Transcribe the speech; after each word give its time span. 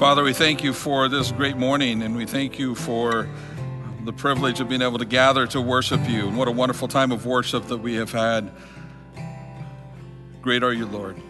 Father, 0.00 0.24
we 0.24 0.32
thank 0.32 0.64
you 0.64 0.72
for 0.72 1.10
this 1.10 1.30
great 1.30 1.58
morning 1.58 2.00
and 2.00 2.16
we 2.16 2.24
thank 2.24 2.58
you 2.58 2.74
for 2.74 3.28
the 4.06 4.14
privilege 4.14 4.58
of 4.58 4.66
being 4.66 4.80
able 4.80 4.96
to 4.96 5.04
gather 5.04 5.46
to 5.48 5.60
worship 5.60 6.00
you. 6.08 6.26
And 6.26 6.38
what 6.38 6.48
a 6.48 6.50
wonderful 6.50 6.88
time 6.88 7.12
of 7.12 7.26
worship 7.26 7.66
that 7.66 7.76
we 7.76 7.96
have 7.96 8.10
had. 8.10 8.50
Great 10.40 10.62
are 10.62 10.72
you, 10.72 10.86
Lord. 10.86 11.20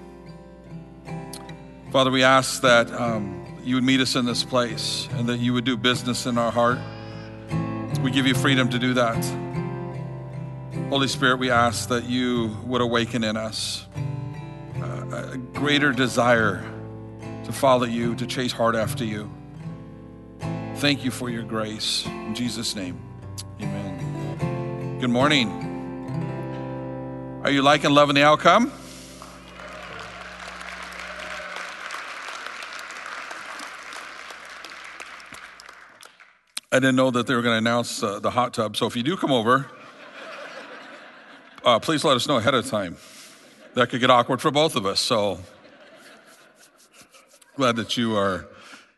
Father, 1.91 2.13
we 2.13 2.23
ask 2.23 2.63
that 2.63 2.93
um, 2.93 3.59
you 3.65 3.75
would 3.75 3.83
meet 3.83 3.99
us 3.99 4.15
in 4.15 4.25
this 4.25 4.45
place 4.45 5.09
and 5.15 5.29
that 5.29 5.39
you 5.39 5.53
would 5.53 5.65
do 5.65 5.77
business 5.77 6.27
in 6.27 6.39
our 6.39 6.53
heart. 6.53 6.79
We 8.05 8.13
give 8.13 8.29
you 8.29 8.35
freedom 8.35 8.69
to 8.71 8.79
do 8.79 8.95
that. 8.95 9.25
Holy 10.91 11.09
Spirit, 11.09 11.41
we 11.41 11.51
ask 11.51 11.89
that 11.89 12.05
you 12.05 12.57
would 12.67 12.83
awaken 12.83 13.25
in 13.25 13.37
us 13.37 13.85
a 14.81 15.39
greater 15.55 15.91
desire 15.91 16.65
to 17.51 17.59
follow 17.59 17.85
you, 17.85 18.15
to 18.15 18.27
chase 18.27 18.53
hard 18.53 18.77
after 18.77 19.05
you. 19.05 19.31
Thank 20.77 21.05
you 21.05 21.11
for 21.11 21.29
your 21.29 21.43
grace. 21.43 22.07
In 22.07 22.35
Jesus' 22.35 22.77
name, 22.77 23.01
amen. 23.61 24.99
Good 25.01 25.11
morning. 25.11 25.51
Are 27.43 27.51
you 27.51 27.63
liking, 27.63 27.91
loving 27.91 28.15
the 28.15 28.23
outcome? 28.23 28.73
I 36.73 36.77
didn't 36.77 36.95
know 36.95 37.11
that 37.11 37.27
they 37.27 37.35
were 37.35 37.43
going 37.43 37.55
to 37.55 37.59
announce 37.59 38.01
uh, 38.03 38.21
the 38.21 38.31
hot 38.31 38.55
tub. 38.55 38.77
So 38.77 38.87
if 38.87 38.95
you 38.95 39.03
do 39.03 39.17
come 39.17 39.33
over, 39.33 39.67
uh, 41.65 41.81
please 41.81 42.05
let 42.05 42.15
us 42.15 42.29
know 42.29 42.37
ahead 42.37 42.55
of 42.55 42.67
time. 42.67 42.97
That 43.75 43.89
could 43.91 44.01
get 44.01 44.11
awkward 44.11 44.41
for 44.41 44.51
both 44.53 44.77
of 44.77 44.87
us. 44.87 45.01
So 45.01 45.41
glad 47.57 47.77
that 47.77 47.97
you 47.97 48.17
are 48.17 48.47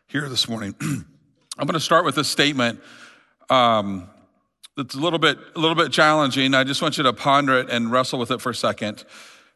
here 0.07 0.29
this 0.29 0.47
morning. 0.47 0.75
I'm 0.81 1.65
going 1.67 1.73
to 1.73 1.79
start 1.79 2.05
with 2.05 2.17
a 2.17 2.23
statement 2.23 2.79
um, 3.49 4.09
that's 4.77 4.95
a 4.95 4.99
little 4.99 5.19
bit 5.19 5.37
a 5.55 5.59
little 5.59 5.75
bit 5.75 5.91
challenging. 5.91 6.53
I 6.53 6.63
just 6.63 6.81
want 6.81 6.97
you 6.97 7.03
to 7.03 7.13
ponder 7.13 7.57
it 7.57 7.69
and 7.69 7.91
wrestle 7.91 8.19
with 8.19 8.31
it 8.31 8.41
for 8.41 8.51
a 8.51 8.55
second. 8.55 9.05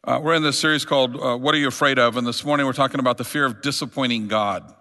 Uh, 0.04 0.20
we're 0.22 0.34
in 0.34 0.42
this 0.42 0.58
series 0.58 0.84
called 0.84 1.16
uh, 1.16 1.36
"What 1.36 1.54
Are 1.54 1.58
You 1.58 1.68
Afraid 1.68 1.98
Of?" 1.98 2.16
and 2.16 2.26
this 2.26 2.44
morning 2.44 2.66
we're 2.66 2.72
talking 2.72 3.00
about 3.00 3.18
the 3.18 3.24
fear 3.24 3.44
of 3.44 3.62
disappointing 3.62 4.26
God. 4.26 4.74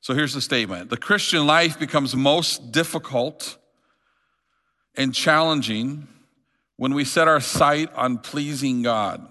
So 0.00 0.14
here's 0.14 0.34
the 0.34 0.40
statement 0.40 0.90
The 0.90 0.96
Christian 0.96 1.46
life 1.46 1.78
becomes 1.78 2.16
most 2.16 2.72
difficult 2.72 3.56
and 4.96 5.14
challenging 5.14 6.08
when 6.76 6.92
we 6.92 7.04
set 7.04 7.28
our 7.28 7.40
sight 7.40 7.92
on 7.94 8.18
pleasing 8.18 8.82
God 8.82 9.26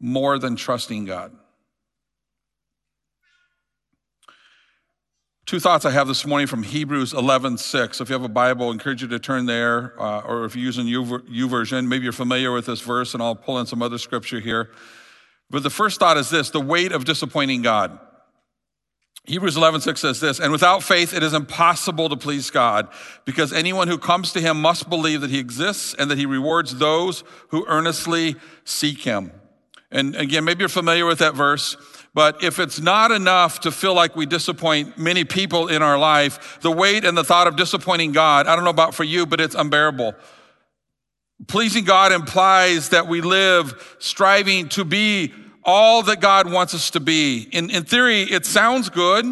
more 0.00 0.38
than 0.38 0.56
trusting 0.56 1.04
God. 1.04 1.36
Two 5.48 5.58
thoughts 5.58 5.86
I 5.86 5.92
have 5.92 6.06
this 6.06 6.26
morning 6.26 6.46
from 6.46 6.62
Hebrews 6.62 7.14
11, 7.14 7.56
6. 7.56 8.02
If 8.02 8.10
you 8.10 8.12
have 8.12 8.22
a 8.22 8.28
Bible, 8.28 8.68
I 8.68 8.72
encourage 8.72 9.00
you 9.00 9.08
to 9.08 9.18
turn 9.18 9.46
there, 9.46 9.98
uh, 9.98 10.20
or 10.20 10.44
if 10.44 10.54
you're 10.54 10.62
using 10.66 10.86
U 10.86 11.02
YouVersion, 11.02 11.88
maybe 11.88 12.04
you're 12.04 12.12
familiar 12.12 12.52
with 12.52 12.66
this 12.66 12.82
verse, 12.82 13.14
and 13.14 13.22
I'll 13.22 13.34
pull 13.34 13.58
in 13.58 13.64
some 13.64 13.80
other 13.80 13.96
scripture 13.96 14.40
here. 14.40 14.68
But 15.48 15.62
the 15.62 15.70
first 15.70 16.00
thought 16.00 16.18
is 16.18 16.28
this 16.28 16.50
the 16.50 16.60
weight 16.60 16.92
of 16.92 17.06
disappointing 17.06 17.62
God. 17.62 17.98
Hebrews 19.24 19.56
11, 19.56 19.80
6 19.80 19.98
says 19.98 20.20
this, 20.20 20.38
and 20.38 20.52
without 20.52 20.82
faith 20.82 21.14
it 21.14 21.22
is 21.22 21.32
impossible 21.32 22.10
to 22.10 22.16
please 22.18 22.50
God, 22.50 22.88
because 23.24 23.50
anyone 23.50 23.88
who 23.88 23.96
comes 23.96 24.34
to 24.34 24.42
him 24.42 24.60
must 24.60 24.90
believe 24.90 25.22
that 25.22 25.30
he 25.30 25.38
exists 25.38 25.94
and 25.98 26.10
that 26.10 26.18
he 26.18 26.26
rewards 26.26 26.76
those 26.76 27.24
who 27.48 27.64
earnestly 27.68 28.36
seek 28.64 29.00
him. 29.00 29.32
And 29.90 30.14
again, 30.14 30.44
maybe 30.44 30.60
you're 30.60 30.68
familiar 30.68 31.06
with 31.06 31.20
that 31.20 31.34
verse, 31.34 31.78
but 32.18 32.42
if 32.42 32.58
it's 32.58 32.80
not 32.80 33.12
enough 33.12 33.60
to 33.60 33.70
feel 33.70 33.94
like 33.94 34.16
we 34.16 34.26
disappoint 34.26 34.98
many 34.98 35.22
people 35.22 35.68
in 35.68 35.82
our 35.82 35.96
life, 35.96 36.58
the 36.62 36.70
weight 36.72 37.04
and 37.04 37.16
the 37.16 37.22
thought 37.22 37.46
of 37.46 37.54
disappointing 37.54 38.10
God, 38.10 38.48
I 38.48 38.56
don't 38.56 38.64
know 38.64 38.70
about 38.70 38.92
for 38.92 39.04
you, 39.04 39.24
but 39.24 39.40
it's 39.40 39.54
unbearable. 39.54 40.14
Pleasing 41.46 41.84
God 41.84 42.10
implies 42.10 42.88
that 42.88 43.06
we 43.06 43.20
live 43.20 43.96
striving 44.00 44.68
to 44.70 44.84
be 44.84 45.32
all 45.62 46.02
that 46.02 46.20
God 46.20 46.50
wants 46.50 46.74
us 46.74 46.90
to 46.90 46.98
be. 46.98 47.48
In, 47.52 47.70
in 47.70 47.84
theory, 47.84 48.22
it 48.22 48.44
sounds 48.44 48.88
good, 48.88 49.24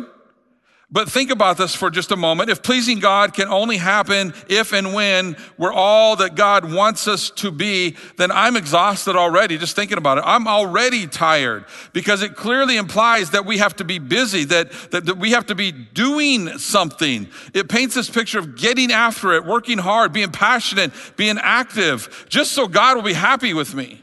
but 0.91 1.11
think 1.11 1.31
about 1.31 1.57
this 1.57 1.75
for 1.75 1.91
just 1.91 2.13
a 2.13 2.17
moment. 2.17 2.49
If 2.49 2.63
pleasing 2.63 3.01
God 3.01 3.35
can 3.35 3.49
only 3.49 3.77
happen 3.77 4.33
if 4.49 4.73
and 4.73 4.95
when 4.95 5.37
we're 5.59 5.73
all 5.73 6.17
that 6.17 6.37
God 6.37 6.73
wants 6.73 7.09
us 7.09 7.31
to 7.31 7.51
be, 7.51 7.97
then 8.17 8.31
I'm 8.31 8.57
exhausted 8.57 9.17
already 9.17 9.59
just 9.59 9.75
thinking 9.75 9.99
about 9.99 10.19
it. 10.19 10.25
I'm 10.25 10.47
already 10.47 11.07
tired 11.07 11.65
because 11.93 12.23
it 12.23 12.37
clearly 12.37 12.77
implies 12.77 13.31
that 13.31 13.45
we 13.45 13.59
have 13.59 13.75
to 13.77 13.85
be 13.85 13.99
busy, 13.99 14.45
that, 14.45 14.71
that, 14.93 15.07
that 15.07 15.19
we 15.19 15.33
have 15.33 15.47
to 15.47 15.55
be 15.55 15.73
doing 15.73 16.57
something. 16.59 17.29
It 17.53 17.69
paints 17.69 17.97
this 17.97 18.09
picture 18.09 18.39
of 18.39 18.57
getting 18.57 18.93
after 18.93 19.33
it, 19.33 19.45
working 19.45 19.79
hard, 19.79 20.13
being 20.13 20.31
passionate, 20.31 20.93
being 21.17 21.39
active, 21.39 22.27
just 22.29 22.53
so 22.53 22.69
God 22.69 22.97
will 22.97 23.03
be 23.03 23.13
happy 23.13 23.55
with 23.55 23.75
me 23.75 24.03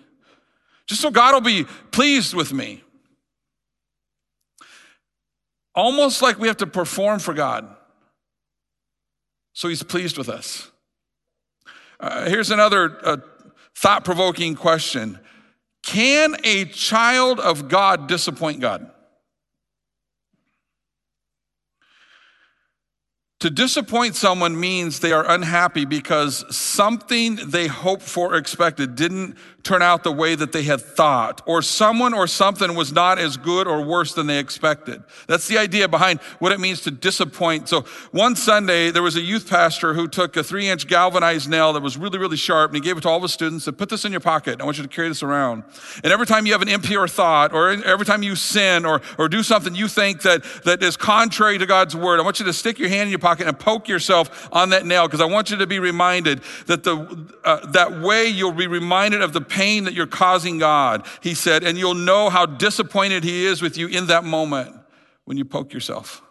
just 0.86 1.02
so 1.02 1.12
God 1.12 1.34
will 1.34 1.42
be 1.42 1.66
pleased 1.92 2.34
with 2.34 2.54
me. 2.54 2.84
Almost 5.76 6.22
like 6.22 6.38
we 6.38 6.48
have 6.48 6.58
to 6.58 6.68
perform 6.68 7.20
for 7.20 7.34
God 7.34 7.68
so 9.54 9.68
he's 9.68 9.84
pleased 9.84 10.18
with 10.18 10.30
us. 10.30 10.72
Uh, 12.00 12.28
here's 12.28 12.52
another 12.52 12.98
uh, 13.04 13.18
thought 13.76 14.04
provoking 14.04 14.56
question 14.56 15.20
Can 15.84 16.36
a 16.44 16.66
child 16.66 17.40
of 17.40 17.70
God 17.70 18.08
disappoint 18.08 18.60
God? 18.60 18.90
To 23.40 23.50
disappoint 23.50 24.16
someone 24.16 24.58
means 24.58 25.02
they 25.02 25.12
are 25.12 25.30
unhappy 25.30 25.84
because 25.84 26.46
something 26.56 27.36
they 27.46 27.68
hoped 27.68 28.04
for 28.04 28.34
or 28.34 28.38
expected 28.38 28.96
didn't 28.96 29.38
turn 29.64 29.82
out 29.82 30.04
the 30.04 30.12
way 30.12 30.36
that 30.36 30.52
they 30.52 30.64
had 30.64 30.82
thought, 30.82 31.42
or 31.46 31.62
someone 31.62 32.14
or 32.14 32.28
something 32.28 32.76
was 32.76 32.92
not 32.92 33.18
as 33.18 33.38
good 33.38 33.66
or 33.66 33.82
worse 33.82 34.14
than 34.14 34.28
they 34.28 34.38
expected. 34.38 35.02
That's 35.28 35.48
the 35.48 35.58
idea 35.58 35.88
behind 35.88 36.20
what 36.40 36.52
it 36.52 36.60
means 36.60 36.82
to 36.82 36.92
disappoint. 36.92 37.70
So 37.70 37.82
one 38.12 38.36
Sunday, 38.36 38.92
there 38.92 39.02
was 39.02 39.16
a 39.16 39.22
youth 39.22 39.50
pastor 39.50 39.94
who 39.94 40.10
took 40.10 40.36
a 40.36 40.44
three 40.44 40.68
inch 40.68 40.88
galvanized 40.88 41.50
nail 41.50 41.72
that 41.74 41.82
was 41.82 41.98
really, 41.98 42.20
really 42.20 42.36
sharp, 42.36 42.72
and 42.72 42.76
he 42.76 42.82
gave 42.82 42.98
it 42.98 43.02
to 43.02 43.10
all 43.10 43.22
the 43.22 43.30
students 43.30 43.66
and 43.66 43.78
put 43.78 43.88
this 43.88 44.04
in 44.04 44.12
your 44.12 44.20
pocket. 44.20 44.60
I 44.60 44.66
want 44.66 44.78
you 44.78 44.84
to 44.84 44.90
carry 44.90 45.08
this 45.08 45.24
around. 45.24 45.64
And 46.04 46.12
every 46.12 46.26
time 46.26 46.46
you 46.46 46.52
have 46.52 46.62
an 46.62 46.68
impure 46.68 47.08
thought, 47.08 47.54
or 47.54 47.70
every 47.70 48.06
time 48.06 48.22
you 48.22 48.36
sin, 48.36 48.86
or, 48.86 49.02
or 49.18 49.30
do 49.30 49.44
something 49.44 49.76
you 49.76 49.88
think 49.88 50.24
that, 50.24 50.44
that 50.66 50.84
is 50.84 50.98
contrary 50.98 51.58
to 51.58 51.66
God's 51.66 51.96
word, 51.96 52.20
I 52.20 52.24
want 52.24 52.40
you 52.40 52.46
to 52.46 52.54
stick 52.54 52.80
your 52.80 52.90
hand 52.90 53.04
in 53.04 53.10
your 53.12 53.20
pocket 53.20 53.48
and 53.48 53.58
poke 53.58 53.88
yourself 53.88 54.50
on 54.52 54.72
that 54.72 54.86
nail, 54.86 55.08
because 55.08 55.22
I 55.22 55.26
want 55.26 55.52
you 55.52 55.58
to 55.58 55.68
be 55.68 55.80
reminded 55.80 56.42
that 56.66 56.84
the, 56.84 57.28
uh, 57.46 57.66
that 57.72 58.02
way 58.02 58.28
you'll 58.28 58.52
be 58.52 58.68
reminded 58.68 59.22
of 59.22 59.32
the 59.32 59.53
pain 59.54 59.84
that 59.84 59.94
you're 59.94 60.08
causing 60.08 60.58
God, 60.58 61.06
he 61.22 61.36
said, 61.36 61.64
and 61.64 61.78
you'll 61.78 61.94
know 61.94 62.30
how 62.30 62.46
disappointed 62.48 63.24
he 63.24 63.46
is 63.46 63.62
with 63.62 63.78
you 63.78 63.88
in 63.88 64.08
that 64.08 64.24
moment 64.24 64.76
when 65.26 65.38
you 65.38 65.46
poke 65.46 65.74
yourself. 65.74 66.22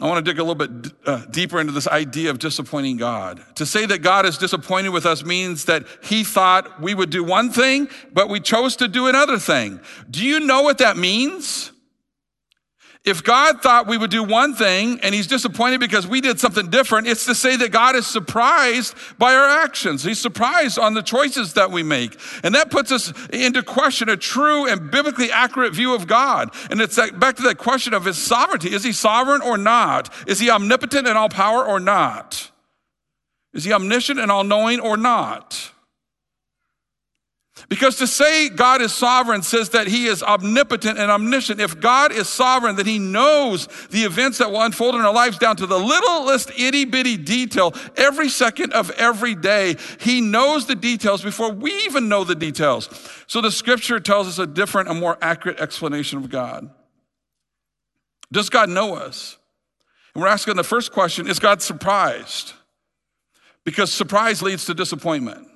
I 0.00 0.08
want 0.08 0.24
to 0.24 0.30
dig 0.30 0.40
a 0.40 0.44
little 0.44 0.54
bit 0.54 0.92
uh, 1.06 1.24
deeper 1.26 1.60
into 1.60 1.72
this 1.72 1.86
idea 1.86 2.30
of 2.30 2.38
disappointing 2.38 2.96
God. 2.96 3.44
To 3.56 3.66
say 3.66 3.86
that 3.86 4.02
God 4.02 4.26
is 4.26 4.38
disappointed 4.38 4.90
with 4.90 5.06
us 5.06 5.24
means 5.24 5.66
that 5.66 5.84
he 6.02 6.24
thought 6.24 6.80
we 6.80 6.94
would 6.94 7.10
do 7.10 7.22
one 7.22 7.50
thing, 7.50 7.88
but 8.12 8.28
we 8.28 8.40
chose 8.40 8.76
to 8.76 8.88
do 8.88 9.06
another 9.06 9.38
thing. 9.38 9.80
Do 10.10 10.24
you 10.24 10.40
know 10.40 10.62
what 10.62 10.78
that 10.78 10.96
means? 10.96 11.70
If 13.04 13.22
God 13.22 13.60
thought 13.60 13.86
we 13.86 13.98
would 13.98 14.10
do 14.10 14.22
one 14.22 14.54
thing 14.54 14.98
and 15.02 15.14
he's 15.14 15.26
disappointed 15.26 15.78
because 15.78 16.06
we 16.06 16.22
did 16.22 16.40
something 16.40 16.70
different, 16.70 17.06
it's 17.06 17.26
to 17.26 17.34
say 17.34 17.54
that 17.56 17.70
God 17.70 17.96
is 17.96 18.06
surprised 18.06 18.94
by 19.18 19.34
our 19.34 19.46
actions. 19.46 20.02
He's 20.02 20.20
surprised 20.20 20.78
on 20.78 20.94
the 20.94 21.02
choices 21.02 21.52
that 21.52 21.70
we 21.70 21.82
make. 21.82 22.18
And 22.42 22.54
that 22.54 22.70
puts 22.70 22.90
us 22.90 23.12
into 23.28 23.62
question 23.62 24.08
a 24.08 24.16
true 24.16 24.66
and 24.66 24.90
biblically 24.90 25.30
accurate 25.30 25.74
view 25.74 25.94
of 25.94 26.06
God. 26.06 26.48
And 26.70 26.80
it's 26.80 26.96
back 26.96 27.36
to 27.36 27.42
that 27.42 27.58
question 27.58 27.92
of 27.92 28.06
his 28.06 28.16
sovereignty. 28.16 28.72
Is 28.72 28.84
he 28.84 28.92
sovereign 28.92 29.42
or 29.42 29.58
not? 29.58 30.10
Is 30.26 30.40
he 30.40 30.48
omnipotent 30.48 31.06
and 31.06 31.18
all 31.18 31.28
power 31.28 31.62
or 31.62 31.80
not? 31.80 32.50
Is 33.52 33.64
he 33.64 33.72
omniscient 33.74 34.18
and 34.18 34.30
all 34.30 34.44
knowing 34.44 34.80
or 34.80 34.96
not? 34.96 35.73
Because 37.68 37.96
to 37.96 38.06
say 38.06 38.48
God 38.48 38.82
is 38.82 38.92
sovereign 38.92 39.42
says 39.42 39.70
that 39.70 39.86
he 39.86 40.06
is 40.06 40.22
omnipotent 40.24 40.98
and 40.98 41.10
omniscient. 41.10 41.60
If 41.60 41.80
God 41.80 42.12
is 42.12 42.28
sovereign, 42.28 42.76
that 42.76 42.86
he 42.86 42.98
knows 42.98 43.68
the 43.90 44.02
events 44.02 44.38
that 44.38 44.50
will 44.50 44.60
unfold 44.60 44.96
in 44.96 45.02
our 45.02 45.12
lives 45.12 45.38
down 45.38 45.56
to 45.56 45.66
the 45.66 45.78
littlest 45.78 46.50
itty 46.58 46.84
bitty 46.84 47.16
detail 47.16 47.72
every 47.96 48.28
second 48.28 48.72
of 48.72 48.90
every 48.92 49.36
day. 49.36 49.76
He 50.00 50.20
knows 50.20 50.66
the 50.66 50.74
details 50.74 51.22
before 51.22 51.52
we 51.52 51.72
even 51.84 52.08
know 52.08 52.24
the 52.24 52.34
details. 52.34 52.88
So 53.28 53.40
the 53.40 53.52
scripture 53.52 54.00
tells 54.00 54.26
us 54.26 54.38
a 54.38 54.46
different, 54.46 54.88
a 54.88 54.94
more 54.94 55.16
accurate 55.22 55.60
explanation 55.60 56.18
of 56.18 56.30
God. 56.30 56.68
Does 58.32 58.50
God 58.50 58.68
know 58.68 58.94
us? 58.96 59.38
And 60.14 60.22
we're 60.22 60.28
asking 60.28 60.56
the 60.56 60.64
first 60.64 60.90
question 60.90 61.28
is 61.28 61.38
God 61.38 61.62
surprised? 61.62 62.52
Because 63.64 63.92
surprise 63.92 64.42
leads 64.42 64.64
to 64.66 64.74
disappointment. 64.74 65.48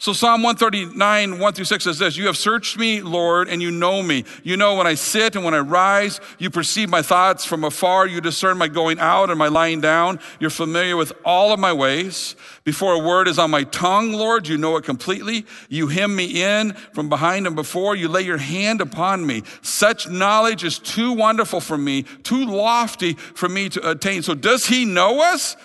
So 0.00 0.12
Psalm 0.12 0.44
139, 0.44 1.40
1 1.40 1.52
through 1.54 1.64
6 1.64 1.82
says 1.82 1.98
this, 1.98 2.16
You 2.16 2.26
have 2.28 2.36
searched 2.36 2.78
me, 2.78 3.02
Lord, 3.02 3.48
and 3.48 3.60
you 3.60 3.72
know 3.72 4.00
me. 4.00 4.24
You 4.44 4.56
know 4.56 4.76
when 4.76 4.86
I 4.86 4.94
sit 4.94 5.34
and 5.34 5.44
when 5.44 5.54
I 5.54 5.58
rise. 5.58 6.20
You 6.38 6.50
perceive 6.50 6.88
my 6.88 7.02
thoughts 7.02 7.44
from 7.44 7.64
afar. 7.64 8.06
You 8.06 8.20
discern 8.20 8.58
my 8.58 8.68
going 8.68 9.00
out 9.00 9.28
and 9.28 9.36
my 9.36 9.48
lying 9.48 9.80
down. 9.80 10.20
You're 10.38 10.50
familiar 10.50 10.96
with 10.96 11.12
all 11.24 11.52
of 11.52 11.58
my 11.58 11.72
ways. 11.72 12.36
Before 12.62 12.92
a 12.92 12.98
word 13.00 13.26
is 13.26 13.40
on 13.40 13.50
my 13.50 13.64
tongue, 13.64 14.12
Lord, 14.12 14.46
you 14.46 14.56
know 14.56 14.76
it 14.76 14.84
completely. 14.84 15.44
You 15.68 15.88
hem 15.88 16.14
me 16.14 16.44
in 16.44 16.74
from 16.92 17.08
behind 17.08 17.48
and 17.48 17.56
before. 17.56 17.96
You 17.96 18.06
lay 18.06 18.22
your 18.22 18.38
hand 18.38 18.80
upon 18.80 19.26
me. 19.26 19.42
Such 19.62 20.08
knowledge 20.08 20.62
is 20.62 20.78
too 20.78 21.12
wonderful 21.12 21.60
for 21.60 21.76
me, 21.76 22.04
too 22.22 22.46
lofty 22.46 23.14
for 23.14 23.48
me 23.48 23.68
to 23.70 23.90
attain. 23.90 24.22
So 24.22 24.34
does 24.34 24.64
he 24.64 24.84
know 24.84 25.20
us? 25.20 25.56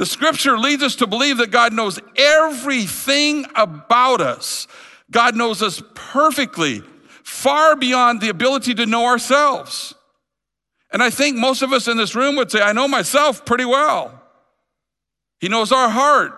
The 0.00 0.06
scripture 0.06 0.56
leads 0.56 0.82
us 0.82 0.96
to 0.96 1.06
believe 1.06 1.36
that 1.36 1.50
God 1.50 1.74
knows 1.74 1.98
everything 2.16 3.44
about 3.54 4.22
us. 4.22 4.66
God 5.10 5.36
knows 5.36 5.60
us 5.60 5.82
perfectly, 5.94 6.82
far 7.22 7.76
beyond 7.76 8.22
the 8.22 8.30
ability 8.30 8.72
to 8.76 8.86
know 8.86 9.04
ourselves. 9.04 9.94
And 10.90 11.02
I 11.02 11.10
think 11.10 11.36
most 11.36 11.60
of 11.60 11.74
us 11.74 11.86
in 11.86 11.98
this 11.98 12.14
room 12.14 12.36
would 12.36 12.50
say, 12.50 12.62
I 12.62 12.72
know 12.72 12.88
myself 12.88 13.44
pretty 13.44 13.66
well. 13.66 14.18
He 15.38 15.48
knows 15.48 15.70
our 15.70 15.90
heart, 15.90 16.32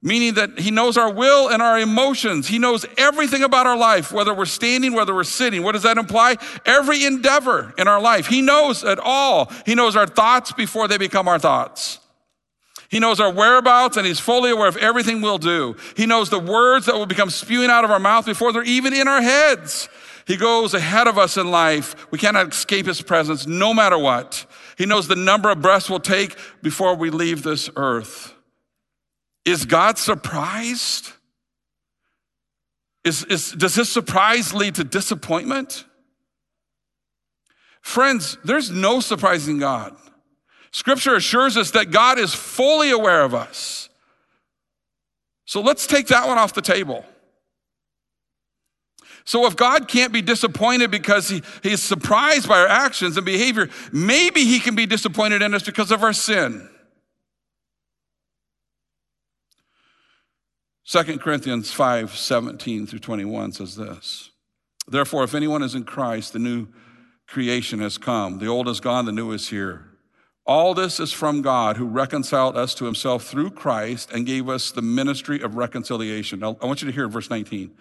meaning 0.00 0.34
that 0.34 0.56
He 0.60 0.70
knows 0.70 0.96
our 0.96 1.12
will 1.12 1.48
and 1.48 1.60
our 1.60 1.80
emotions. 1.80 2.46
He 2.46 2.60
knows 2.60 2.86
everything 2.96 3.42
about 3.42 3.66
our 3.66 3.76
life, 3.76 4.12
whether 4.12 4.32
we're 4.32 4.44
standing, 4.44 4.92
whether 4.92 5.12
we're 5.12 5.24
sitting. 5.24 5.64
What 5.64 5.72
does 5.72 5.82
that 5.82 5.98
imply? 5.98 6.36
Every 6.64 7.06
endeavor 7.06 7.74
in 7.76 7.88
our 7.88 8.00
life. 8.00 8.28
He 8.28 8.40
knows 8.40 8.84
it 8.84 9.00
all. 9.02 9.50
He 9.66 9.74
knows 9.74 9.96
our 9.96 10.06
thoughts 10.06 10.52
before 10.52 10.86
they 10.86 10.96
become 10.96 11.26
our 11.26 11.40
thoughts. 11.40 11.98
He 12.92 13.00
knows 13.00 13.20
our 13.20 13.32
whereabouts 13.32 13.96
and 13.96 14.06
he's 14.06 14.20
fully 14.20 14.50
aware 14.50 14.68
of 14.68 14.76
everything 14.76 15.22
we'll 15.22 15.38
do. 15.38 15.76
He 15.96 16.04
knows 16.04 16.28
the 16.28 16.38
words 16.38 16.84
that 16.84 16.94
will 16.94 17.06
become 17.06 17.30
spewing 17.30 17.70
out 17.70 17.84
of 17.84 17.90
our 17.90 17.98
mouth 17.98 18.26
before 18.26 18.52
they're 18.52 18.62
even 18.62 18.92
in 18.92 19.08
our 19.08 19.22
heads. 19.22 19.88
He 20.26 20.36
goes 20.36 20.74
ahead 20.74 21.08
of 21.08 21.16
us 21.16 21.38
in 21.38 21.50
life. 21.50 21.96
We 22.12 22.18
cannot 22.18 22.52
escape 22.52 22.84
his 22.84 23.00
presence 23.00 23.46
no 23.46 23.72
matter 23.72 23.96
what. 23.96 24.44
He 24.76 24.84
knows 24.84 25.08
the 25.08 25.16
number 25.16 25.50
of 25.50 25.62
breaths 25.62 25.88
we'll 25.88 26.00
take 26.00 26.36
before 26.60 26.94
we 26.94 27.08
leave 27.08 27.42
this 27.42 27.70
earth. 27.76 28.34
Is 29.46 29.64
God 29.64 29.96
surprised? 29.96 31.12
Is, 33.04 33.24
is, 33.24 33.52
does 33.52 33.74
this 33.74 33.88
surprise 33.88 34.52
lead 34.52 34.74
to 34.74 34.84
disappointment? 34.84 35.86
Friends, 37.80 38.36
there's 38.44 38.70
no 38.70 39.00
surprising 39.00 39.58
God. 39.58 39.96
Scripture 40.72 41.14
assures 41.14 41.56
us 41.56 41.70
that 41.72 41.90
God 41.90 42.18
is 42.18 42.34
fully 42.34 42.90
aware 42.90 43.22
of 43.22 43.34
us. 43.34 43.90
So 45.44 45.60
let's 45.60 45.86
take 45.86 46.06
that 46.08 46.26
one 46.26 46.38
off 46.38 46.54
the 46.54 46.62
table. 46.62 47.04
So 49.24 49.46
if 49.46 49.54
God 49.54 49.86
can't 49.86 50.12
be 50.12 50.22
disappointed 50.22 50.90
because 50.90 51.28
he, 51.28 51.42
he 51.62 51.72
is 51.72 51.82
surprised 51.82 52.48
by 52.48 52.58
our 52.58 52.66
actions 52.66 53.16
and 53.16 53.24
behavior, 53.24 53.68
maybe 53.92 54.44
he 54.44 54.58
can 54.58 54.74
be 54.74 54.86
disappointed 54.86 55.42
in 55.42 55.54
us 55.54 55.62
because 55.62 55.90
of 55.90 56.02
our 56.02 56.14
sin. 56.14 56.68
2 60.86 61.18
Corinthians 61.18 61.70
5 61.70 62.16
17 62.16 62.86
through 62.86 62.98
21 62.98 63.52
says 63.52 63.76
this 63.76 64.30
Therefore, 64.88 65.22
if 65.22 65.34
anyone 65.34 65.62
is 65.62 65.74
in 65.74 65.84
Christ, 65.84 66.32
the 66.32 66.38
new 66.38 66.66
creation 67.28 67.78
has 67.80 67.98
come. 67.98 68.38
The 68.38 68.46
old 68.46 68.68
is 68.68 68.80
gone, 68.80 69.04
the 69.04 69.12
new 69.12 69.30
is 69.32 69.48
here. 69.48 69.91
All 70.44 70.74
this 70.74 70.98
is 70.98 71.12
from 71.12 71.40
God 71.40 71.76
who 71.76 71.86
reconciled 71.86 72.56
us 72.56 72.74
to 72.74 72.84
himself 72.84 73.24
through 73.24 73.50
Christ 73.50 74.10
and 74.10 74.26
gave 74.26 74.48
us 74.48 74.72
the 74.72 74.82
ministry 74.82 75.40
of 75.40 75.54
reconciliation. 75.54 76.40
Now, 76.40 76.56
I 76.60 76.66
want 76.66 76.82
you 76.82 76.86
to 76.86 76.94
hear 76.94 77.08
verse 77.08 77.30
19 77.30 77.72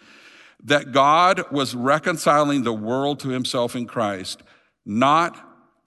that 0.65 0.91
God 0.91 1.51
was 1.51 1.73
reconciling 1.73 2.61
the 2.61 2.73
world 2.73 3.19
to 3.21 3.29
himself 3.29 3.75
in 3.75 3.87
Christ, 3.87 4.43
not 4.85 5.35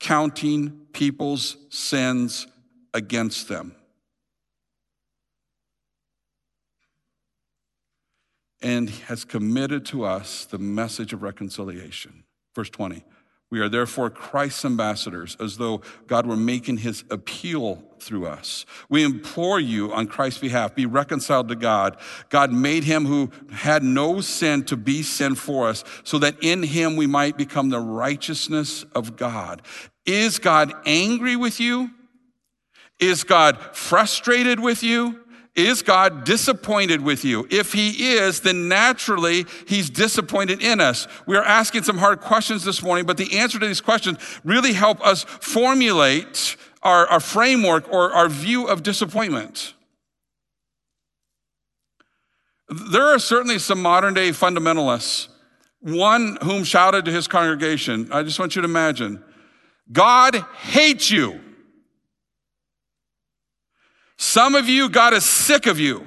counting 0.00 0.86
people's 0.92 1.56
sins 1.68 2.48
against 2.92 3.48
them. 3.48 3.76
And 8.60 8.90
has 8.90 9.24
committed 9.24 9.84
to 9.86 10.04
us 10.04 10.46
the 10.46 10.58
message 10.58 11.12
of 11.12 11.22
reconciliation. 11.22 12.24
Verse 12.56 12.70
20. 12.70 13.04
We 13.54 13.60
are 13.60 13.68
therefore 13.68 14.10
Christ's 14.10 14.64
ambassadors, 14.64 15.36
as 15.38 15.58
though 15.58 15.80
God 16.08 16.26
were 16.26 16.34
making 16.34 16.78
his 16.78 17.04
appeal 17.08 17.84
through 18.00 18.26
us. 18.26 18.66
We 18.88 19.04
implore 19.04 19.60
you 19.60 19.92
on 19.92 20.08
Christ's 20.08 20.40
behalf, 20.40 20.74
be 20.74 20.86
reconciled 20.86 21.46
to 21.50 21.54
God. 21.54 21.96
God 22.30 22.52
made 22.52 22.82
him 22.82 23.06
who 23.06 23.30
had 23.52 23.84
no 23.84 24.20
sin 24.20 24.64
to 24.64 24.76
be 24.76 25.04
sin 25.04 25.36
for 25.36 25.68
us, 25.68 25.84
so 26.02 26.18
that 26.18 26.42
in 26.42 26.64
him 26.64 26.96
we 26.96 27.06
might 27.06 27.36
become 27.36 27.70
the 27.70 27.78
righteousness 27.78 28.84
of 28.92 29.16
God. 29.16 29.62
Is 30.04 30.40
God 30.40 30.72
angry 30.84 31.36
with 31.36 31.60
you? 31.60 31.92
Is 32.98 33.22
God 33.22 33.56
frustrated 33.72 34.58
with 34.58 34.82
you? 34.82 35.23
Is 35.56 35.82
God 35.82 36.24
disappointed 36.24 37.00
with 37.00 37.24
you? 37.24 37.46
If 37.48 37.72
he 37.72 38.14
is, 38.14 38.40
then 38.40 38.68
naturally 38.68 39.46
he's 39.68 39.88
disappointed 39.88 40.60
in 40.60 40.80
us. 40.80 41.06
We 41.26 41.36
are 41.36 41.44
asking 41.44 41.84
some 41.84 41.98
hard 41.98 42.20
questions 42.20 42.64
this 42.64 42.82
morning, 42.82 43.06
but 43.06 43.18
the 43.18 43.38
answer 43.38 43.60
to 43.60 43.66
these 43.66 43.80
questions 43.80 44.18
really 44.42 44.72
help 44.72 45.00
us 45.06 45.22
formulate 45.24 46.56
our, 46.82 47.06
our 47.06 47.20
framework 47.20 47.90
or 47.92 48.12
our 48.12 48.28
view 48.28 48.66
of 48.66 48.82
disappointment. 48.82 49.74
There 52.90 53.06
are 53.06 53.20
certainly 53.20 53.60
some 53.60 53.80
modern 53.80 54.14
day 54.14 54.30
fundamentalists, 54.30 55.28
one 55.80 56.36
whom 56.42 56.64
shouted 56.64 57.04
to 57.04 57.12
his 57.12 57.28
congregation, 57.28 58.08
I 58.10 58.24
just 58.24 58.40
want 58.40 58.56
you 58.56 58.62
to 58.62 58.66
imagine, 58.66 59.22
God 59.92 60.34
hates 60.62 61.12
you. 61.12 61.40
Some 64.16 64.54
of 64.54 64.68
you, 64.68 64.88
God 64.88 65.12
is 65.14 65.24
sick 65.24 65.66
of 65.66 65.78
you. 65.78 66.06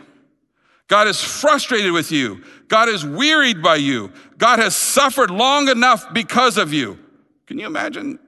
God 0.88 1.08
is 1.08 1.22
frustrated 1.22 1.92
with 1.92 2.12
you. 2.12 2.44
God 2.70 2.88
is 2.88 3.06
wearied 3.06 3.62
by 3.62 3.76
you. 3.76 4.12
God 4.38 4.60
has 4.60 4.76
suffered 4.76 5.30
long 5.30 5.68
enough 5.68 6.14
because 6.14 6.58
of 6.58 6.74
you. 6.74 6.98
Can 7.46 7.60
you 7.60 7.66
imagine 7.66 8.20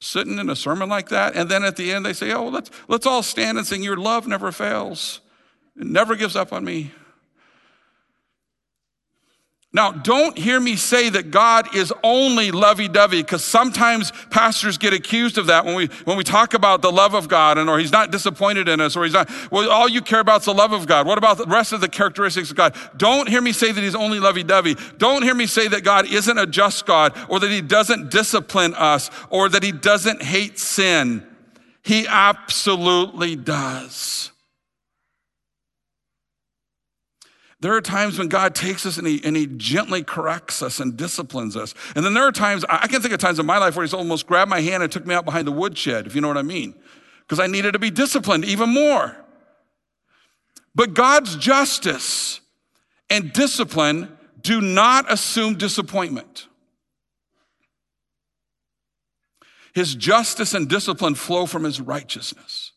sitting 0.00 0.38
in 0.38 0.50
a 0.50 0.56
sermon 0.56 0.88
like 0.88 1.08
that? 1.08 1.34
And 1.34 1.48
then 1.48 1.64
at 1.64 1.76
the 1.76 1.92
end, 1.92 2.04
they 2.04 2.12
say, 2.12 2.32
Oh, 2.32 2.48
let's, 2.48 2.70
let's 2.88 3.06
all 3.06 3.22
stand 3.22 3.56
and 3.56 3.66
sing, 3.66 3.82
Your 3.82 3.96
love 3.96 4.26
never 4.26 4.52
fails. 4.52 5.20
It 5.76 5.86
never 5.86 6.14
gives 6.14 6.36
up 6.36 6.52
on 6.52 6.64
me. 6.64 6.92
Now, 9.74 9.90
don't 9.90 10.38
hear 10.38 10.60
me 10.60 10.76
say 10.76 11.08
that 11.10 11.32
God 11.32 11.74
is 11.74 11.92
only 12.04 12.52
lovey-dovey, 12.52 13.22
because 13.22 13.44
sometimes 13.44 14.12
pastors 14.30 14.78
get 14.78 14.92
accused 14.92 15.36
of 15.36 15.46
that 15.46 15.64
when 15.64 15.74
we, 15.74 15.88
when 16.04 16.16
we 16.16 16.22
talk 16.22 16.54
about 16.54 16.80
the 16.80 16.92
love 16.92 17.12
of 17.12 17.26
God 17.26 17.58
and 17.58 17.68
or 17.68 17.80
he's 17.80 17.90
not 17.90 18.12
disappointed 18.12 18.68
in 18.68 18.80
us 18.80 18.94
or 18.94 19.02
he's 19.02 19.14
not, 19.14 19.28
well, 19.50 19.68
all 19.68 19.88
you 19.88 20.00
care 20.00 20.20
about 20.20 20.42
is 20.42 20.44
the 20.46 20.54
love 20.54 20.72
of 20.72 20.86
God. 20.86 21.08
What 21.08 21.18
about 21.18 21.38
the 21.38 21.46
rest 21.46 21.72
of 21.72 21.80
the 21.80 21.88
characteristics 21.88 22.50
of 22.50 22.56
God? 22.56 22.76
Don't 22.96 23.28
hear 23.28 23.40
me 23.40 23.50
say 23.50 23.72
that 23.72 23.80
he's 23.80 23.96
only 23.96 24.20
lovey-dovey. 24.20 24.76
Don't 24.96 25.24
hear 25.24 25.34
me 25.34 25.46
say 25.46 25.66
that 25.66 25.82
God 25.82 26.06
isn't 26.06 26.38
a 26.38 26.46
just 26.46 26.86
God 26.86 27.12
or 27.28 27.40
that 27.40 27.50
he 27.50 27.60
doesn't 27.60 28.12
discipline 28.12 28.74
us 28.74 29.10
or 29.28 29.48
that 29.48 29.64
he 29.64 29.72
doesn't 29.72 30.22
hate 30.22 30.56
sin. 30.56 31.26
He 31.82 32.06
absolutely 32.06 33.34
does. 33.34 34.30
There 37.64 37.72
are 37.72 37.80
times 37.80 38.18
when 38.18 38.28
God 38.28 38.54
takes 38.54 38.84
us 38.84 38.98
and 38.98 39.06
he, 39.06 39.22
and 39.24 39.34
he 39.34 39.46
gently 39.46 40.04
corrects 40.04 40.60
us 40.60 40.80
and 40.80 40.98
disciplines 40.98 41.56
us. 41.56 41.72
And 41.96 42.04
then 42.04 42.12
there 42.12 42.24
are 42.24 42.30
times, 42.30 42.62
I 42.68 42.86
can 42.88 43.00
think 43.00 43.14
of 43.14 43.20
times 43.20 43.38
in 43.38 43.46
my 43.46 43.56
life 43.56 43.74
where 43.74 43.82
He's 43.82 43.94
almost 43.94 44.26
grabbed 44.26 44.50
my 44.50 44.60
hand 44.60 44.82
and 44.82 44.92
took 44.92 45.06
me 45.06 45.14
out 45.14 45.24
behind 45.24 45.46
the 45.46 45.52
woodshed, 45.52 46.06
if 46.06 46.14
you 46.14 46.20
know 46.20 46.28
what 46.28 46.36
I 46.36 46.42
mean, 46.42 46.74
because 47.20 47.40
I 47.40 47.46
needed 47.46 47.72
to 47.72 47.78
be 47.78 47.90
disciplined 47.90 48.44
even 48.44 48.68
more. 48.68 49.16
But 50.74 50.92
God's 50.92 51.36
justice 51.36 52.42
and 53.08 53.32
discipline 53.32 54.14
do 54.42 54.60
not 54.60 55.10
assume 55.10 55.56
disappointment. 55.56 56.48
His 59.72 59.94
justice 59.94 60.52
and 60.52 60.68
discipline 60.68 61.14
flow 61.14 61.46
from 61.46 61.64
his 61.64 61.80
righteousness. 61.80 62.73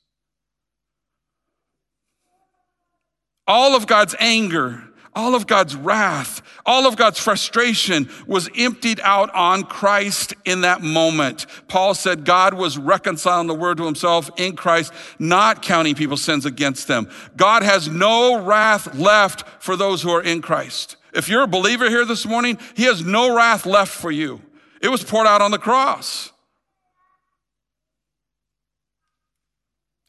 All 3.47 3.75
of 3.75 3.87
God's 3.87 4.15
anger, 4.19 4.83
all 5.15 5.33
of 5.33 5.47
God's 5.47 5.75
wrath, 5.75 6.41
all 6.65 6.85
of 6.85 6.97
God's 6.97 7.17
frustration 7.17 8.09
was 8.27 8.49
emptied 8.55 8.99
out 9.01 9.33
on 9.33 9.63
Christ 9.63 10.33
in 10.45 10.61
that 10.61 10.81
moment. 10.81 11.45
Paul 11.67 11.93
said 11.95 12.25
God 12.25 12.53
was 12.53 12.77
reconciling 12.77 13.47
the 13.47 13.55
word 13.55 13.77
to 13.77 13.85
himself 13.85 14.29
in 14.37 14.55
Christ, 14.55 14.93
not 15.17 15.61
counting 15.61 15.95
people's 15.95 16.21
sins 16.21 16.45
against 16.45 16.87
them. 16.87 17.09
God 17.35 17.63
has 17.63 17.87
no 17.87 18.43
wrath 18.43 18.93
left 18.95 19.47
for 19.63 19.75
those 19.75 20.01
who 20.01 20.11
are 20.11 20.21
in 20.21 20.41
Christ. 20.41 20.97
If 21.13 21.29
you're 21.29 21.43
a 21.43 21.47
believer 21.47 21.89
here 21.89 22.05
this 22.05 22.25
morning, 22.25 22.59
he 22.75 22.83
has 22.83 23.03
no 23.03 23.35
wrath 23.35 23.65
left 23.65 23.93
for 23.93 24.11
you. 24.11 24.41
It 24.81 24.89
was 24.89 25.03
poured 25.03 25.25
out 25.25 25.41
on 25.41 25.51
the 25.51 25.57
cross. 25.57 26.31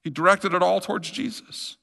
He 0.04 0.10
directed 0.10 0.54
it 0.54 0.62
all 0.62 0.80
towards 0.80 1.10
Jesus. 1.10 1.76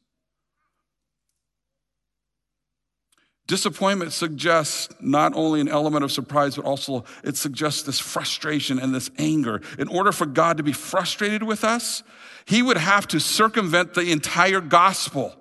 Disappointment 3.47 4.11
suggests 4.11 4.93
not 4.99 5.35
only 5.35 5.61
an 5.61 5.67
element 5.67 6.03
of 6.03 6.11
surprise, 6.11 6.55
but 6.55 6.65
also 6.65 7.05
it 7.23 7.37
suggests 7.37 7.83
this 7.83 7.99
frustration 7.99 8.79
and 8.79 8.93
this 8.93 9.11
anger. 9.19 9.61
In 9.77 9.87
order 9.87 10.11
for 10.11 10.25
God 10.25 10.57
to 10.57 10.63
be 10.63 10.73
frustrated 10.73 11.43
with 11.43 11.63
us, 11.63 12.01
he 12.45 12.63
would 12.63 12.77
have 12.77 13.07
to 13.09 13.19
circumvent 13.19 13.93
the 13.93 14.11
entire 14.11 14.61
gospel 14.61 15.35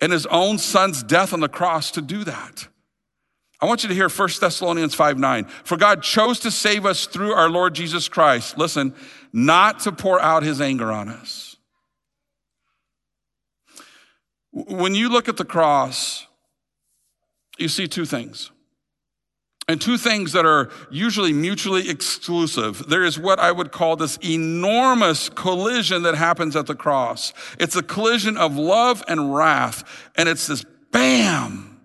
and 0.00 0.12
his 0.12 0.26
own 0.26 0.58
son's 0.58 1.02
death 1.02 1.32
on 1.32 1.40
the 1.40 1.48
cross 1.48 1.90
to 1.92 2.02
do 2.02 2.22
that. 2.24 2.68
I 3.60 3.66
want 3.66 3.84
you 3.84 3.88
to 3.88 3.94
hear 3.94 4.08
1 4.08 4.28
Thessalonians 4.40 4.94
5 4.94 5.18
9. 5.18 5.44
For 5.64 5.76
God 5.76 6.02
chose 6.02 6.40
to 6.40 6.50
save 6.50 6.84
us 6.84 7.06
through 7.06 7.32
our 7.32 7.48
Lord 7.48 7.74
Jesus 7.74 8.08
Christ, 8.08 8.58
listen, 8.58 8.94
not 9.32 9.80
to 9.80 9.92
pour 9.92 10.20
out 10.20 10.42
his 10.42 10.60
anger 10.60 10.90
on 10.90 11.08
us. 11.08 11.56
When 14.52 14.94
you 14.94 15.08
look 15.08 15.28
at 15.28 15.36
the 15.36 15.44
cross, 15.44 16.26
you 17.58 17.68
see 17.68 17.86
two 17.88 18.04
things. 18.04 18.50
And 19.68 19.80
two 19.80 19.96
things 19.96 20.32
that 20.32 20.44
are 20.44 20.70
usually 20.90 21.32
mutually 21.32 21.88
exclusive. 21.88 22.84
There 22.88 23.04
is 23.04 23.18
what 23.18 23.38
I 23.38 23.52
would 23.52 23.70
call 23.70 23.94
this 23.94 24.16
enormous 24.18 25.28
collision 25.28 26.02
that 26.02 26.16
happens 26.16 26.56
at 26.56 26.66
the 26.66 26.74
cross. 26.74 27.32
It's 27.60 27.76
a 27.76 27.82
collision 27.82 28.36
of 28.36 28.56
love 28.56 29.04
and 29.06 29.34
wrath, 29.34 30.10
and 30.16 30.28
it's 30.28 30.48
this 30.48 30.64
bam. 30.90 31.80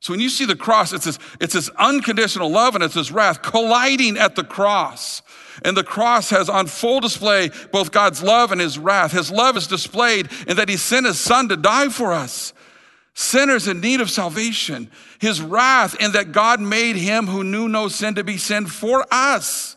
So 0.00 0.12
when 0.12 0.20
you 0.20 0.30
see 0.30 0.46
the 0.46 0.56
cross, 0.56 0.92
it's 0.92 1.04
this, 1.04 1.18
it's 1.40 1.54
this 1.54 1.68
unconditional 1.78 2.48
love 2.48 2.76
and 2.76 2.84
it's 2.84 2.94
this 2.94 3.10
wrath 3.10 3.42
colliding 3.42 4.16
at 4.16 4.36
the 4.36 4.44
cross. 4.44 5.20
And 5.64 5.76
the 5.76 5.82
cross 5.82 6.30
has 6.30 6.48
on 6.48 6.66
full 6.66 7.00
display 7.00 7.50
both 7.72 7.90
God's 7.90 8.22
love 8.22 8.52
and 8.52 8.60
his 8.60 8.78
wrath. 8.78 9.10
His 9.10 9.32
love 9.32 9.56
is 9.56 9.66
displayed 9.66 10.28
in 10.46 10.58
that 10.58 10.68
he 10.68 10.76
sent 10.76 11.06
his 11.06 11.18
son 11.18 11.48
to 11.48 11.56
die 11.56 11.88
for 11.88 12.12
us 12.12 12.52
sinners 13.16 13.66
in 13.66 13.80
need 13.80 14.02
of 14.02 14.10
salvation, 14.10 14.90
his 15.18 15.40
wrath, 15.40 15.96
and 15.98 16.12
that 16.12 16.32
God 16.32 16.60
made 16.60 16.96
him 16.96 17.26
who 17.26 17.42
knew 17.42 17.66
no 17.66 17.88
sin 17.88 18.14
to 18.16 18.22
be 18.22 18.36
sin 18.36 18.66
for 18.66 19.06
us, 19.10 19.74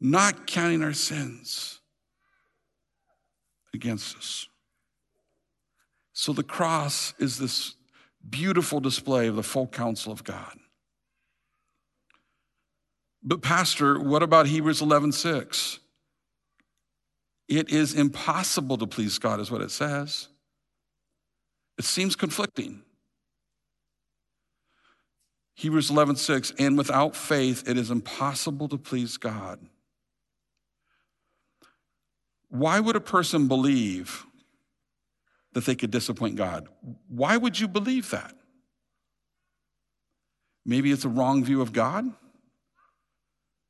not 0.00 0.46
counting 0.46 0.84
our 0.84 0.92
sins 0.92 1.80
against 3.74 4.16
us. 4.16 4.46
So 6.12 6.32
the 6.32 6.44
cross 6.44 7.14
is 7.18 7.36
this 7.36 7.74
beautiful 8.30 8.78
display 8.78 9.26
of 9.26 9.34
the 9.34 9.42
full 9.42 9.66
counsel 9.66 10.12
of 10.12 10.22
God. 10.22 10.56
But 13.24 13.42
pastor, 13.42 13.98
what 13.98 14.22
about 14.22 14.46
Hebrews 14.46 14.80
11:6? 14.80 15.80
It 17.48 17.70
is 17.70 17.92
impossible 17.92 18.78
to 18.78 18.86
please 18.86 19.18
God 19.18 19.40
is 19.40 19.50
what 19.50 19.60
it 19.60 19.72
says. 19.72 20.28
It 21.78 21.84
seems 21.84 22.16
conflicting. 22.16 22.82
Hebrews 25.54 25.90
11:6 25.90 26.52
and 26.58 26.76
without 26.76 27.14
faith 27.14 27.68
it 27.68 27.76
is 27.76 27.90
impossible 27.90 28.68
to 28.68 28.76
please 28.76 29.16
God. 29.16 29.60
Why 32.48 32.80
would 32.80 32.96
a 32.96 33.00
person 33.00 33.48
believe 33.48 34.26
that 35.52 35.64
they 35.64 35.74
could 35.74 35.90
disappoint 35.90 36.36
God? 36.36 36.68
Why 37.08 37.36
would 37.36 37.58
you 37.58 37.68
believe 37.68 38.10
that? 38.10 38.36
Maybe 40.64 40.92
it's 40.92 41.04
a 41.04 41.08
wrong 41.08 41.44
view 41.44 41.60
of 41.60 41.72
God. 41.72 42.12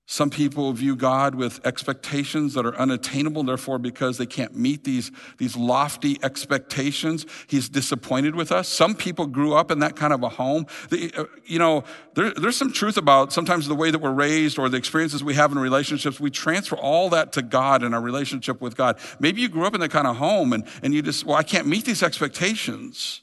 Some 0.06 0.28
people 0.28 0.70
view 0.74 0.96
God 0.96 1.34
with 1.34 1.64
expectations 1.66 2.52
that 2.54 2.66
are 2.66 2.76
unattainable, 2.76 3.42
therefore, 3.42 3.78
because 3.78 4.18
they 4.18 4.26
can't 4.26 4.54
meet 4.54 4.84
these, 4.84 5.10
these 5.38 5.56
lofty 5.56 6.18
expectations, 6.22 7.24
he's 7.46 7.70
disappointed 7.70 8.34
with 8.34 8.52
us. 8.52 8.68
Some 8.68 8.94
people 8.94 9.26
grew 9.26 9.54
up 9.54 9.70
in 9.70 9.78
that 9.78 9.96
kind 9.96 10.12
of 10.12 10.22
a 10.22 10.28
home. 10.28 10.66
Uh, 10.92 11.24
you 11.46 11.58
know, 11.58 11.84
there, 12.12 12.34
there's 12.34 12.56
some 12.56 12.70
truth 12.70 12.98
about 12.98 13.32
sometimes 13.32 13.66
the 13.66 13.74
way 13.74 13.90
that 13.90 13.98
we're 13.98 14.12
raised 14.12 14.58
or 14.58 14.68
the 14.68 14.76
experiences 14.76 15.24
we 15.24 15.34
have 15.34 15.52
in 15.52 15.58
relationships. 15.58 16.20
We 16.20 16.30
transfer 16.30 16.76
all 16.76 17.08
that 17.08 17.32
to 17.32 17.42
God 17.42 17.82
in 17.82 17.94
our 17.94 18.02
relationship 18.02 18.60
with 18.60 18.76
God. 18.76 18.98
Maybe 19.20 19.40
you 19.40 19.48
grew 19.48 19.64
up 19.64 19.74
in 19.74 19.80
that 19.80 19.90
kind 19.90 20.06
of 20.06 20.16
home 20.16 20.52
and, 20.52 20.66
and 20.82 20.92
you 20.92 21.00
just, 21.00 21.24
well, 21.24 21.36
I 21.36 21.42
can't 21.42 21.66
meet 21.66 21.86
these 21.86 22.02
expectations. 22.02 23.22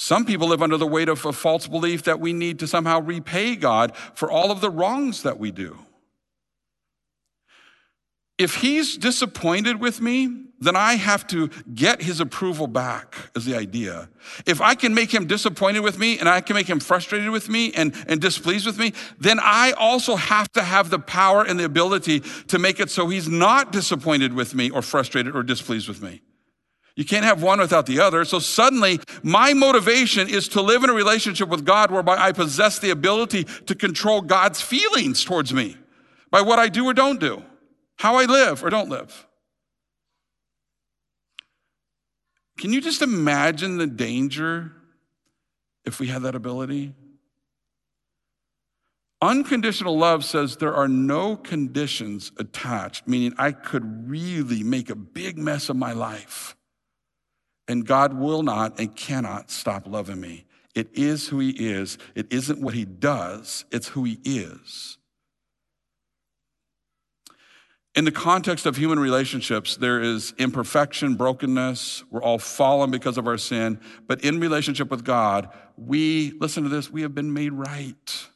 Some 0.00 0.24
people 0.24 0.46
live 0.46 0.62
under 0.62 0.76
the 0.76 0.86
weight 0.86 1.08
of 1.08 1.26
a 1.26 1.32
false 1.32 1.66
belief 1.66 2.04
that 2.04 2.20
we 2.20 2.32
need 2.32 2.60
to 2.60 2.68
somehow 2.68 3.00
repay 3.00 3.56
God 3.56 3.96
for 4.14 4.30
all 4.30 4.52
of 4.52 4.60
the 4.60 4.70
wrongs 4.70 5.24
that 5.24 5.40
we 5.40 5.50
do. 5.50 5.76
If 8.38 8.54
he's 8.54 8.96
disappointed 8.96 9.80
with 9.80 10.00
me, 10.00 10.44
then 10.60 10.76
I 10.76 10.94
have 10.94 11.26
to 11.26 11.48
get 11.74 12.00
his 12.00 12.20
approval 12.20 12.68
back, 12.68 13.16
is 13.34 13.44
the 13.44 13.56
idea. 13.56 14.08
If 14.46 14.60
I 14.60 14.76
can 14.76 14.94
make 14.94 15.12
him 15.12 15.26
disappointed 15.26 15.80
with 15.80 15.98
me 15.98 16.20
and 16.20 16.28
I 16.28 16.42
can 16.42 16.54
make 16.54 16.68
him 16.68 16.78
frustrated 16.78 17.30
with 17.30 17.48
me 17.48 17.72
and, 17.72 17.92
and 18.06 18.20
displeased 18.20 18.66
with 18.66 18.78
me, 18.78 18.92
then 19.18 19.40
I 19.42 19.72
also 19.72 20.14
have 20.14 20.52
to 20.52 20.62
have 20.62 20.90
the 20.90 21.00
power 21.00 21.42
and 21.42 21.58
the 21.58 21.64
ability 21.64 22.20
to 22.46 22.60
make 22.60 22.78
it 22.78 22.88
so 22.88 23.08
he's 23.08 23.28
not 23.28 23.72
disappointed 23.72 24.32
with 24.32 24.54
me 24.54 24.70
or 24.70 24.80
frustrated 24.80 25.34
or 25.34 25.42
displeased 25.42 25.88
with 25.88 26.00
me. 26.00 26.22
You 26.98 27.04
can't 27.04 27.24
have 27.24 27.44
one 27.44 27.60
without 27.60 27.86
the 27.86 28.00
other. 28.00 28.24
So 28.24 28.40
suddenly, 28.40 28.98
my 29.22 29.54
motivation 29.54 30.28
is 30.28 30.48
to 30.48 30.60
live 30.60 30.82
in 30.82 30.90
a 30.90 30.92
relationship 30.92 31.48
with 31.48 31.64
God 31.64 31.92
whereby 31.92 32.16
I 32.16 32.32
possess 32.32 32.80
the 32.80 32.90
ability 32.90 33.44
to 33.44 33.76
control 33.76 34.20
God's 34.20 34.60
feelings 34.60 35.22
towards 35.22 35.54
me 35.54 35.76
by 36.32 36.42
what 36.42 36.58
I 36.58 36.68
do 36.68 36.84
or 36.86 36.94
don't 36.94 37.20
do, 37.20 37.44
how 37.98 38.16
I 38.16 38.24
live 38.24 38.64
or 38.64 38.70
don't 38.70 38.88
live. 38.88 39.28
Can 42.56 42.72
you 42.72 42.80
just 42.80 43.00
imagine 43.00 43.78
the 43.78 43.86
danger 43.86 44.72
if 45.84 46.00
we 46.00 46.08
had 46.08 46.22
that 46.22 46.34
ability? 46.34 46.94
Unconditional 49.22 49.96
love 49.96 50.24
says 50.24 50.56
there 50.56 50.74
are 50.74 50.88
no 50.88 51.36
conditions 51.36 52.32
attached, 52.38 53.06
meaning 53.06 53.34
I 53.38 53.52
could 53.52 54.10
really 54.10 54.64
make 54.64 54.90
a 54.90 54.96
big 54.96 55.38
mess 55.38 55.68
of 55.68 55.76
my 55.76 55.92
life 55.92 56.56
and 57.68 57.86
God 57.86 58.14
will 58.14 58.42
not 58.42 58.80
and 58.80 58.96
cannot 58.96 59.50
stop 59.50 59.86
loving 59.86 60.20
me. 60.20 60.46
It 60.74 60.88
is 60.94 61.28
who 61.28 61.38
He 61.38 61.50
is. 61.50 61.98
It 62.14 62.32
isn't 62.32 62.60
what 62.60 62.74
He 62.74 62.84
does, 62.84 63.64
it's 63.70 63.88
who 63.88 64.04
He 64.04 64.18
is. 64.24 64.98
In 67.94 68.04
the 68.04 68.12
context 68.12 68.64
of 68.64 68.76
human 68.76 69.00
relationships, 69.00 69.76
there 69.76 70.00
is 70.00 70.32
imperfection, 70.38 71.16
brokenness. 71.16 72.04
We're 72.10 72.22
all 72.22 72.38
fallen 72.38 72.92
because 72.92 73.18
of 73.18 73.26
our 73.26 73.38
sin. 73.38 73.80
But 74.06 74.22
in 74.22 74.38
relationship 74.38 74.88
with 74.88 75.04
God, 75.04 75.48
we, 75.76 76.32
listen 76.38 76.62
to 76.62 76.68
this, 76.68 76.90
we 76.90 77.02
have 77.02 77.12
been 77.12 77.32
made 77.32 77.52
right. 77.52 78.28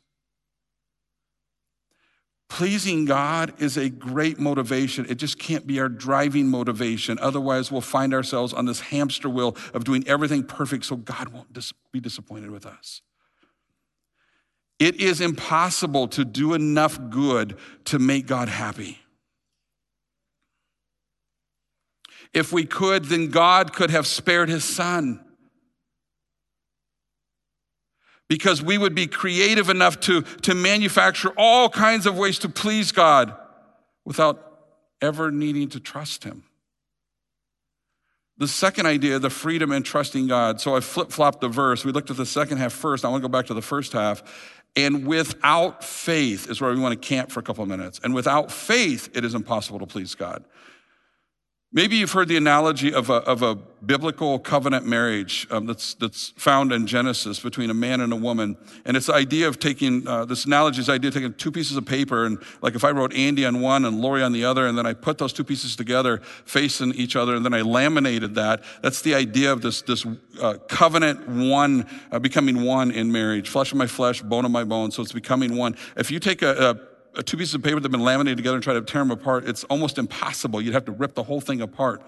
Pleasing 2.53 3.07
God 3.07 3.55
is 3.63 3.79
a 3.79 3.89
great 3.89 4.39
motivation. 4.39 5.07
It 5.09 5.15
just 5.15 5.39
can't 5.39 5.67
be 5.67 5.81
our 5.81 5.89
driving 5.89 6.49
motivation. 6.49 7.19
Otherwise, 7.19 7.73
we'll 7.73 7.81
find 7.81 8.13
ourselves 8.13 8.53
on 8.53 8.67
this 8.67 8.81
hamster 8.81 9.31
wheel 9.31 9.57
of 9.73 9.85
doing 9.85 10.07
everything 10.07 10.43
perfect 10.45 10.85
so 10.85 10.97
God 10.97 11.29
won't 11.29 11.51
dis- 11.55 11.73
be 11.93 11.99
disappointed 11.99 12.51
with 12.51 12.67
us. 12.67 13.01
It 14.79 14.97
is 14.97 15.23
impossible 15.23 16.09
to 16.09 16.27
do 16.27 16.53
enough 16.53 17.01
good 17.09 17.57
to 17.87 17.99
make 17.99 18.27
God 18.27 18.51
happy. 18.51 18.99
If 22.35 22.53
we 22.53 22.67
could, 22.67 23.07
then 23.07 23.29
God 23.29 23.73
could 23.73 23.89
have 23.89 24.07
spared 24.07 24.51
his 24.51 24.63
son 24.63 25.25
because 28.29 28.63
we 28.63 28.79
would 28.79 28.95
be 28.95 29.07
creative 29.07 29.69
enough 29.69 30.01
to, 30.01 30.23
to 30.23 30.55
manufacture 30.55 31.31
all 31.37 31.69
kinds 31.69 32.07
of 32.07 32.17
ways 32.17 32.39
to 32.41 32.49
please 32.49 32.93
God 32.93 33.37
without 34.05 34.61
ever 35.01 35.31
needing 35.31 35.69
to 35.71 35.81
trust 35.81 36.25
Him. 36.25 36.45
The 38.39 38.49
second 38.49 38.87
idea, 38.87 39.19
the 39.19 39.31
freedom 39.31 39.71
in 39.73 39.83
trusting 39.83 40.27
God. 40.27 40.61
So 40.61 40.75
I 40.75 40.81
flip 40.81 41.13
flopped 41.13 41.41
the 41.41 41.49
verse. 41.49 41.85
We 41.85 41.93
looked 41.93 42.11
at 42.11 42.17
the 42.17 42.27
second 42.27 42.59
half 42.59 42.73
first. 42.73 43.05
I 43.05 43.09
want 43.09 43.23
to 43.23 43.29
go 43.29 43.31
back 43.31 43.47
to 43.47 43.55
the 43.55 43.63
first 43.63 43.93
half. 43.93 44.23
And 44.75 45.07
without 45.07 45.85
faith 45.85 46.49
is 46.49 46.61
where 46.61 46.73
we 46.73 46.81
want 46.81 47.01
to 47.01 47.09
camp 47.09 47.31
for 47.31 47.41
a 47.41 47.43
couple 47.43 47.63
of 47.63 47.69
minutes. 47.69 48.01
And 48.03 48.15
without 48.15 48.51
faith, 48.51 49.11
it 49.15 49.25
is 49.25 49.35
impossible 49.35 49.79
to 49.81 49.87
please 49.87 50.15
God. 50.15 50.45
Maybe 51.75 51.97
you've 51.97 52.13
heard 52.13 52.29
the 52.29 52.37
analogy 52.37 52.93
of 52.93 53.09
a, 53.09 53.15
of 53.15 53.41
a 53.41 53.55
biblical 53.55 54.39
covenant 54.39 54.87
marriage 54.87 55.47
um, 55.51 55.65
that's, 55.65 55.95
that's 55.95 56.35
found 56.37 56.71
in 56.71 56.87
Genesis 56.87 57.41
between 57.41 57.71
a 57.71 57.75
man 57.75 58.03
and 58.03 58.13
a 58.13 58.17
woman. 58.17 58.59
And 58.85 58.95
it's 58.95 59.07
the 59.07 59.15
idea 59.15 59.49
of 59.49 59.59
taking, 59.59 60.07
uh, 60.07 60.27
this 60.27 60.45
analogy 60.45 60.81
is 60.81 60.89
the 60.89 60.93
idea 60.93 61.09
of 61.09 61.15
taking 61.15 61.33
two 61.33 61.51
pieces 61.51 61.79
of 61.79 61.87
paper. 61.87 62.27
And 62.27 62.39
like 62.61 62.75
if 62.75 62.85
I 62.85 62.91
wrote 62.91 63.15
Andy 63.15 63.47
on 63.47 63.63
one 63.63 63.87
and 63.87 64.03
Lori 64.03 64.23
on 64.23 64.33
the 64.33 64.45
other, 64.45 64.67
and 64.67 64.77
then 64.77 64.85
I 64.85 64.93
put 64.93 65.17
those 65.17 65.33
two 65.33 65.45
pieces 65.45 65.75
together 65.75 66.19
facing 66.45 66.93
each 66.93 67.17
other, 67.17 67.35
and 67.35 67.43
then 67.43 67.55
I 67.55 67.63
laminated 67.63 68.35
that. 68.35 68.63
That's 68.83 69.01
the 69.01 69.15
idea 69.15 69.51
of 69.51 69.63
this, 69.63 69.81
this 69.81 70.05
uh, 70.43 70.59
covenant 70.69 71.27
one, 71.27 71.89
uh, 72.11 72.19
becoming 72.19 72.65
one 72.65 72.91
in 72.91 73.11
marriage. 73.11 73.49
Flesh 73.49 73.73
of 73.73 73.79
my 73.79 73.87
flesh, 73.87 74.21
bone 74.21 74.45
of 74.45 74.51
my 74.51 74.65
bone. 74.65 74.91
So 74.91 75.03
it's 75.03 75.13
becoming 75.13 75.57
one. 75.57 75.77
If 75.97 76.11
you 76.11 76.21
take 76.21 76.43
a, 76.43 76.71
a 76.71 76.92
two 77.21 77.37
pieces 77.37 77.55
of 77.55 77.63
paper 77.63 77.77
that 77.77 77.85
have 77.85 77.93
been 77.93 78.01
laminated 78.01 78.39
together 78.39 78.57
and 78.57 78.65
try 78.65 78.75
to 78.75 78.81
tear 78.81 79.03
them 79.03 79.11
apart, 79.11 79.47
it's 79.47 79.65
almost 79.65 79.99
impossible. 79.99 80.61
You'd 80.61 80.75
have 80.75 80.87
to 80.87 80.93
rip 80.93 81.15
the 81.15 81.25
whole 81.25 81.41
thing 81.41 81.61
apart. 81.61 82.03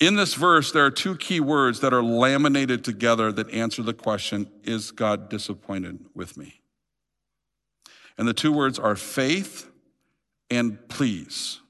In 0.00 0.16
this 0.16 0.34
verse, 0.34 0.72
there 0.72 0.84
are 0.84 0.90
two 0.90 1.16
key 1.16 1.38
words 1.38 1.80
that 1.80 1.94
are 1.94 2.02
laminated 2.02 2.84
together 2.84 3.30
that 3.32 3.48
answer 3.50 3.82
the 3.82 3.94
question 3.94 4.50
Is 4.64 4.90
God 4.90 5.28
disappointed 5.28 6.00
with 6.14 6.36
me? 6.36 6.60
And 8.18 8.26
the 8.26 8.34
two 8.34 8.52
words 8.52 8.78
are 8.78 8.96
faith 8.96 9.70
and 10.50 10.76
please. 10.88 11.60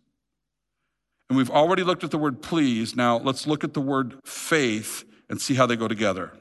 And 1.29 1.37
we've 1.37 1.51
already 1.51 1.83
looked 1.83 2.05
at 2.05 2.11
the 2.11 2.19
word 2.19 2.43
please. 2.43 2.97
Now 2.97 3.19
let's 3.19 3.47
look 3.47 3.65
at 3.65 3.75
the 3.75 3.81
word 3.81 4.19
faith 4.25 5.05
and 5.31 5.41
see 5.41 5.55
how 5.55 5.67
they 5.67 5.77
go 5.77 5.87
together. 5.87 6.33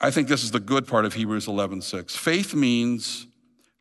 I 0.00 0.10
think 0.10 0.28
this 0.28 0.44
is 0.44 0.50
the 0.50 0.60
good 0.60 0.86
part 0.86 1.04
of 1.04 1.14
Hebrews 1.14 1.46
11:6. 1.46 2.16
Faith 2.16 2.54
means 2.54 3.27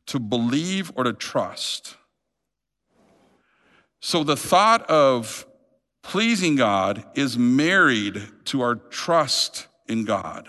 to 0.08 0.20
believe 0.20 0.92
or 0.96 1.04
to 1.04 1.14
trust. 1.14 1.96
So 4.00 4.24
the 4.24 4.38
thought 4.38 4.90
of 4.90 5.46
pleasing 6.02 6.56
God 6.56 7.04
is 7.16 7.38
married 7.38 8.22
to 8.46 8.62
our 8.62 8.76
trust 8.76 9.68
in 9.88 10.06
God. 10.06 10.48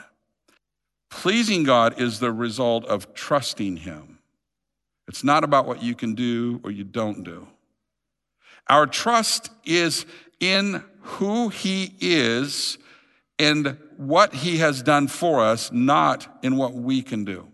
Pleasing 1.10 1.64
God 1.64 2.00
is 2.00 2.20
the 2.20 2.32
result 2.32 2.84
of 2.84 3.14
trusting 3.14 3.78
Him. 3.78 4.18
It's 5.08 5.24
not 5.24 5.42
about 5.42 5.66
what 5.66 5.82
you 5.82 5.94
can 5.94 6.14
do 6.14 6.60
or 6.62 6.70
you 6.70 6.84
don't 6.84 7.24
do. 7.24 7.48
Our 8.68 8.86
trust 8.86 9.50
is 9.64 10.04
in 10.38 10.84
who 11.00 11.48
He 11.48 11.94
is 12.00 12.78
and 13.38 13.78
what 13.96 14.34
He 14.34 14.58
has 14.58 14.82
done 14.82 15.08
for 15.08 15.40
us, 15.40 15.72
not 15.72 16.38
in 16.42 16.56
what 16.56 16.74
we 16.74 17.02
can 17.02 17.24
do. 17.24 17.48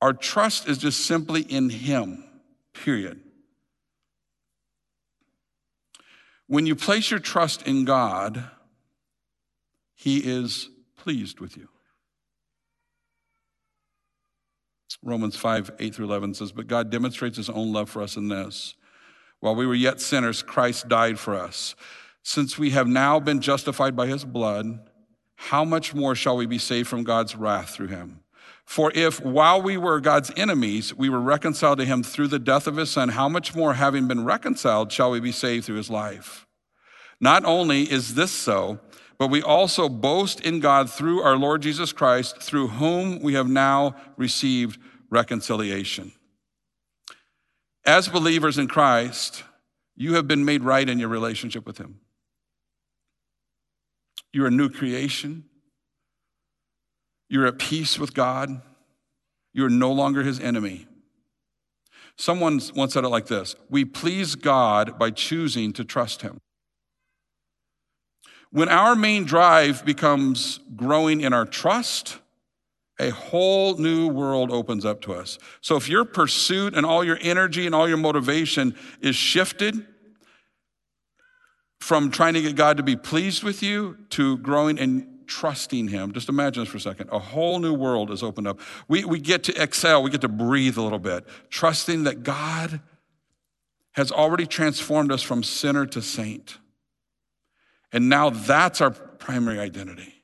Our 0.00 0.12
trust 0.12 0.68
is 0.68 0.78
just 0.78 1.04
simply 1.04 1.42
in 1.42 1.68
Him, 1.68 2.24
period. 2.72 3.20
When 6.46 6.66
you 6.66 6.74
place 6.74 7.10
your 7.10 7.20
trust 7.20 7.66
in 7.66 7.84
God, 7.84 8.50
He 9.94 10.18
is 10.18 10.68
pleased 10.96 11.40
with 11.40 11.56
you. 11.56 11.68
Romans 15.02 15.36
5, 15.36 15.70
8 15.78 15.94
through 15.94 16.06
11 16.06 16.34
says, 16.34 16.52
But 16.52 16.66
God 16.66 16.90
demonstrates 16.90 17.36
His 17.36 17.48
own 17.48 17.72
love 17.72 17.88
for 17.88 18.02
us 18.02 18.16
in 18.16 18.28
this. 18.28 18.74
While 19.40 19.54
we 19.54 19.66
were 19.66 19.74
yet 19.74 20.00
sinners, 20.00 20.42
Christ 20.42 20.88
died 20.88 21.18
for 21.18 21.34
us. 21.34 21.74
Since 22.22 22.58
we 22.58 22.70
have 22.70 22.86
now 22.86 23.18
been 23.18 23.40
justified 23.40 23.96
by 23.96 24.06
His 24.06 24.24
blood, 24.24 24.90
how 25.36 25.64
much 25.64 25.94
more 25.94 26.14
shall 26.14 26.36
we 26.36 26.44
be 26.44 26.58
saved 26.58 26.88
from 26.88 27.04
God's 27.04 27.34
wrath 27.34 27.70
through 27.70 27.88
Him? 27.88 28.20
For 28.70 28.92
if 28.94 29.20
while 29.20 29.60
we 29.60 29.76
were 29.76 29.98
God's 29.98 30.30
enemies, 30.36 30.94
we 30.94 31.08
were 31.08 31.20
reconciled 31.20 31.78
to 31.78 31.84
him 31.84 32.04
through 32.04 32.28
the 32.28 32.38
death 32.38 32.68
of 32.68 32.76
his 32.76 32.88
son, 32.88 33.08
how 33.08 33.28
much 33.28 33.52
more, 33.52 33.74
having 33.74 34.06
been 34.06 34.24
reconciled, 34.24 34.92
shall 34.92 35.10
we 35.10 35.18
be 35.18 35.32
saved 35.32 35.64
through 35.64 35.74
his 35.78 35.90
life? 35.90 36.46
Not 37.20 37.44
only 37.44 37.82
is 37.82 38.14
this 38.14 38.30
so, 38.30 38.78
but 39.18 39.26
we 39.26 39.42
also 39.42 39.88
boast 39.88 40.38
in 40.42 40.60
God 40.60 40.88
through 40.88 41.20
our 41.20 41.36
Lord 41.36 41.62
Jesus 41.62 41.92
Christ, 41.92 42.40
through 42.40 42.68
whom 42.68 43.18
we 43.20 43.34
have 43.34 43.48
now 43.48 43.96
received 44.16 44.78
reconciliation. 45.10 46.12
As 47.84 48.06
believers 48.06 48.56
in 48.56 48.68
Christ, 48.68 49.42
you 49.96 50.14
have 50.14 50.28
been 50.28 50.44
made 50.44 50.62
right 50.62 50.88
in 50.88 51.00
your 51.00 51.08
relationship 51.08 51.66
with 51.66 51.78
him. 51.78 51.98
You're 54.32 54.46
a 54.46 54.52
new 54.52 54.68
creation. 54.68 55.46
You're 57.30 57.46
at 57.46 57.58
peace 57.58 57.98
with 57.98 58.12
God. 58.12 58.60
You're 59.54 59.70
no 59.70 59.92
longer 59.92 60.22
his 60.22 60.40
enemy. 60.40 60.86
Someone 62.16 62.60
once 62.74 62.92
said 62.92 63.04
it 63.04 63.08
like 63.08 63.28
this 63.28 63.54
We 63.70 63.86
please 63.86 64.34
God 64.34 64.98
by 64.98 65.10
choosing 65.10 65.72
to 65.74 65.84
trust 65.84 66.20
him. 66.20 66.40
When 68.50 68.68
our 68.68 68.96
main 68.96 69.24
drive 69.24 69.84
becomes 69.84 70.58
growing 70.74 71.20
in 71.20 71.32
our 71.32 71.46
trust, 71.46 72.18
a 72.98 73.10
whole 73.10 73.76
new 73.76 74.08
world 74.08 74.50
opens 74.50 74.84
up 74.84 75.00
to 75.02 75.14
us. 75.14 75.38
So 75.60 75.76
if 75.76 75.88
your 75.88 76.04
pursuit 76.04 76.74
and 76.74 76.84
all 76.84 77.04
your 77.04 77.18
energy 77.22 77.64
and 77.64 77.74
all 77.74 77.88
your 77.88 77.96
motivation 77.96 78.74
is 79.00 79.14
shifted 79.14 79.86
from 81.80 82.10
trying 82.10 82.34
to 82.34 82.42
get 82.42 82.56
God 82.56 82.76
to 82.76 82.82
be 82.82 82.96
pleased 82.96 83.44
with 83.44 83.62
you 83.62 83.96
to 84.10 84.36
growing 84.38 84.78
in 84.78 85.19
trusting 85.30 85.88
Him. 85.88 86.12
Just 86.12 86.28
imagine 86.28 86.62
this 86.62 86.70
for 86.70 86.76
a 86.76 86.80
second. 86.80 87.08
A 87.10 87.18
whole 87.18 87.60
new 87.60 87.72
world 87.72 88.10
is 88.10 88.22
opened 88.22 88.48
up. 88.48 88.60
We, 88.88 89.04
we 89.04 89.20
get 89.20 89.44
to 89.44 89.62
exhale, 89.62 90.02
we 90.02 90.10
get 90.10 90.20
to 90.22 90.28
breathe 90.28 90.76
a 90.76 90.82
little 90.82 90.98
bit, 90.98 91.24
trusting 91.48 92.04
that 92.04 92.22
God 92.22 92.80
has 93.92 94.12
already 94.12 94.46
transformed 94.46 95.10
us 95.10 95.22
from 95.22 95.42
sinner 95.42 95.86
to 95.86 96.02
saint. 96.02 96.58
And 97.92 98.08
now 98.08 98.30
that's 98.30 98.80
our 98.80 98.90
primary 98.90 99.58
identity. 99.58 100.14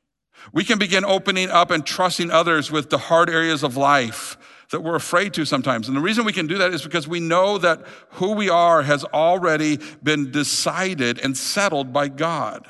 We 0.53 0.65
can 0.65 0.79
begin 0.79 1.05
opening 1.05 1.51
up 1.51 1.71
and 1.71 1.85
trusting 1.85 2.31
others 2.31 2.71
with 2.71 2.91
the 2.91 2.99
hard 2.99 3.31
areas 3.31 3.63
of 3.63 3.77
life 3.77 4.37
that 4.71 4.81
we're 4.81 4.97
afraid 4.97 5.33
to 5.35 5.45
sometimes. 5.45 5.89
And 5.89 5.97
the 5.97 6.01
reason 6.01 6.25
we 6.25 6.33
can 6.33 6.47
do 6.47 6.59
that 6.59 6.73
is 6.73 6.83
because 6.83 7.07
we 7.07 7.21
know 7.21 7.59
that 7.59 7.85
who 8.11 8.33
we 8.33 8.49
are 8.49 8.83
has 8.83 9.05
already 9.05 9.79
been 10.03 10.31
decided 10.31 11.19
and 11.21 11.37
settled 11.37 11.93
by 11.93 12.09
God. 12.09 12.67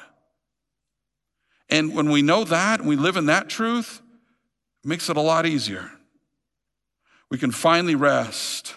And 1.69 1.95
when 1.95 2.11
we 2.11 2.23
know 2.23 2.45
that 2.45 2.83
we 2.83 2.97
live 2.97 3.17
in 3.17 3.27
that 3.27 3.49
truth, 3.49 4.01
it 4.85 4.89
makes 4.89 5.11
it 5.11 5.17
a 5.17 5.21
lot 5.21 5.47
easier. 5.47 5.91
We 7.31 7.39
can 7.39 7.51
finally 7.51 7.95
rest 7.95 8.75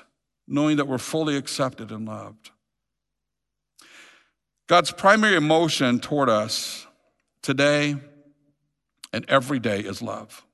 knowing 0.47 0.77
that 0.77 0.87
we're 0.87 0.97
fully 0.97 1.37
accepted 1.37 1.91
and 1.91 2.07
loved. 2.07 2.49
God's 4.67 4.91
primary 4.91 5.35
emotion 5.35 5.99
toward 5.99 6.29
us 6.29 6.87
today 7.41 7.95
and 9.13 9.25
every 9.27 9.59
day 9.59 9.79
is 9.79 10.01
love. 10.01 10.45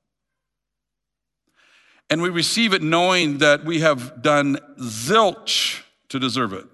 And 2.08 2.22
we 2.22 2.28
receive 2.28 2.72
it 2.72 2.82
knowing 2.82 3.38
that 3.38 3.64
we 3.64 3.80
have 3.80 4.22
done 4.22 4.58
zilch 4.78 5.82
to 6.08 6.18
deserve 6.18 6.52
it. 6.52 6.66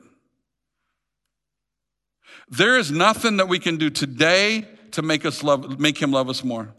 There 2.48 2.78
is 2.78 2.90
nothing 2.90 3.38
that 3.38 3.48
we 3.48 3.58
can 3.58 3.76
do 3.76 3.88
today 3.88 4.66
to 4.92 5.02
make 5.02 5.24
us 5.24 5.42
love, 5.42 5.78
make 5.78 5.98
him 5.98 6.12
love 6.12 6.28
us 6.28 6.44
more. 6.44 6.74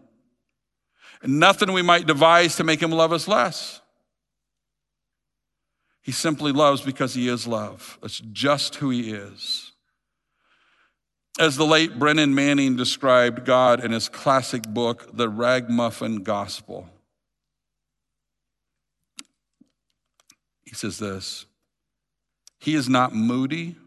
And 1.21 1.39
nothing 1.39 1.71
we 1.71 1.81
might 1.81 2.05
devise 2.05 2.55
to 2.57 2.63
make 2.63 2.81
him 2.81 2.91
love 2.91 3.13
us 3.13 3.27
less. 3.27 3.81
He 6.01 6.11
simply 6.11 6.51
loves 6.51 6.81
because 6.81 7.13
he 7.13 7.29
is 7.29 7.47
love. 7.47 7.97
That's 8.01 8.19
just 8.19 8.75
who 8.75 8.89
he 8.89 9.11
is. 9.11 9.71
As 11.39 11.55
the 11.55 11.65
late 11.65 11.97
Brennan 11.97 12.35
Manning 12.35 12.75
described 12.75 13.45
God 13.45 13.83
in 13.83 13.91
his 13.91 14.09
classic 14.09 14.63
book, 14.63 15.09
The 15.13 15.29
Ragamuffin 15.29 16.23
Gospel, 16.23 16.89
he 20.63 20.75
says 20.75 20.99
this 20.99 21.45
He 22.59 22.75
is 22.75 22.89
not 22.89 23.15
moody, 23.15 23.77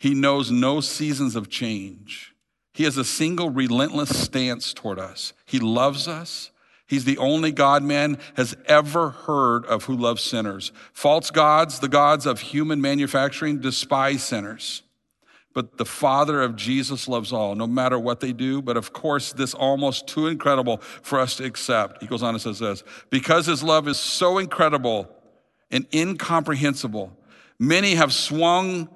he 0.00 0.14
knows 0.14 0.50
no 0.50 0.80
seasons 0.80 1.36
of 1.36 1.50
change. 1.50 2.34
He 2.72 2.84
has 2.84 2.96
a 2.96 3.04
single 3.04 3.50
relentless 3.50 4.18
stance 4.18 4.72
toward 4.72 4.98
us. 4.98 5.34
He 5.44 5.60
loves 5.60 6.08
us. 6.08 6.50
He's 6.86 7.04
the 7.04 7.18
only 7.18 7.52
God 7.52 7.82
man 7.82 8.18
has 8.34 8.56
ever 8.64 9.10
heard 9.10 9.66
of 9.66 9.84
who 9.84 9.94
loves 9.94 10.22
sinners. 10.22 10.72
False 10.94 11.30
gods, 11.30 11.80
the 11.80 11.88
gods 11.88 12.24
of 12.24 12.40
human 12.40 12.80
manufacturing, 12.80 13.60
despise 13.60 14.24
sinners. 14.24 14.82
But 15.52 15.76
the 15.76 15.84
Father 15.84 16.40
of 16.40 16.56
Jesus 16.56 17.06
loves 17.06 17.30
all, 17.30 17.54
no 17.54 17.66
matter 17.66 17.98
what 17.98 18.20
they 18.20 18.32
do. 18.32 18.62
But 18.62 18.78
of 18.78 18.94
course, 18.94 19.34
this 19.34 19.52
almost 19.52 20.06
too 20.06 20.28
incredible 20.28 20.78
for 20.78 21.20
us 21.20 21.36
to 21.36 21.44
accept. 21.44 22.00
He 22.00 22.08
goes 22.08 22.22
on 22.22 22.34
and 22.34 22.40
says 22.40 22.58
this 22.58 22.82
because 23.10 23.44
his 23.44 23.62
love 23.62 23.86
is 23.86 24.00
so 24.00 24.38
incredible 24.38 25.14
and 25.70 25.86
incomprehensible, 25.92 27.14
many 27.58 27.96
have 27.96 28.14
swung 28.14 28.88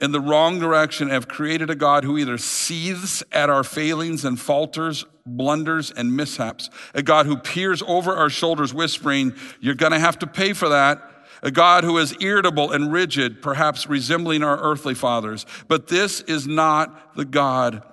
in 0.00 0.12
the 0.12 0.20
wrong 0.20 0.60
direction 0.60 1.08
have 1.08 1.26
created 1.26 1.70
a 1.70 1.74
God 1.74 2.04
who 2.04 2.18
either 2.18 2.38
seethes 2.38 3.22
at 3.32 3.50
our 3.50 3.64
failings 3.64 4.24
and 4.24 4.38
falters, 4.38 5.04
blunders, 5.26 5.90
and 5.90 6.16
mishaps, 6.16 6.70
a 6.94 7.02
God 7.02 7.26
who 7.26 7.36
peers 7.36 7.82
over 7.86 8.14
our 8.14 8.30
shoulders, 8.30 8.72
whispering, 8.72 9.34
You're 9.60 9.74
going 9.74 9.92
to 9.92 9.98
have 9.98 10.18
to 10.20 10.26
pay 10.26 10.52
for 10.52 10.68
that. 10.68 11.02
A 11.40 11.52
God 11.52 11.84
who 11.84 11.98
is 11.98 12.16
irritable 12.20 12.72
and 12.72 12.92
rigid, 12.92 13.40
perhaps 13.42 13.88
resembling 13.88 14.42
our 14.42 14.58
earthly 14.58 14.94
fathers. 14.94 15.46
But 15.68 15.86
this 15.86 16.20
is 16.22 16.48
not 16.48 17.14
the 17.14 17.24
God 17.24 17.84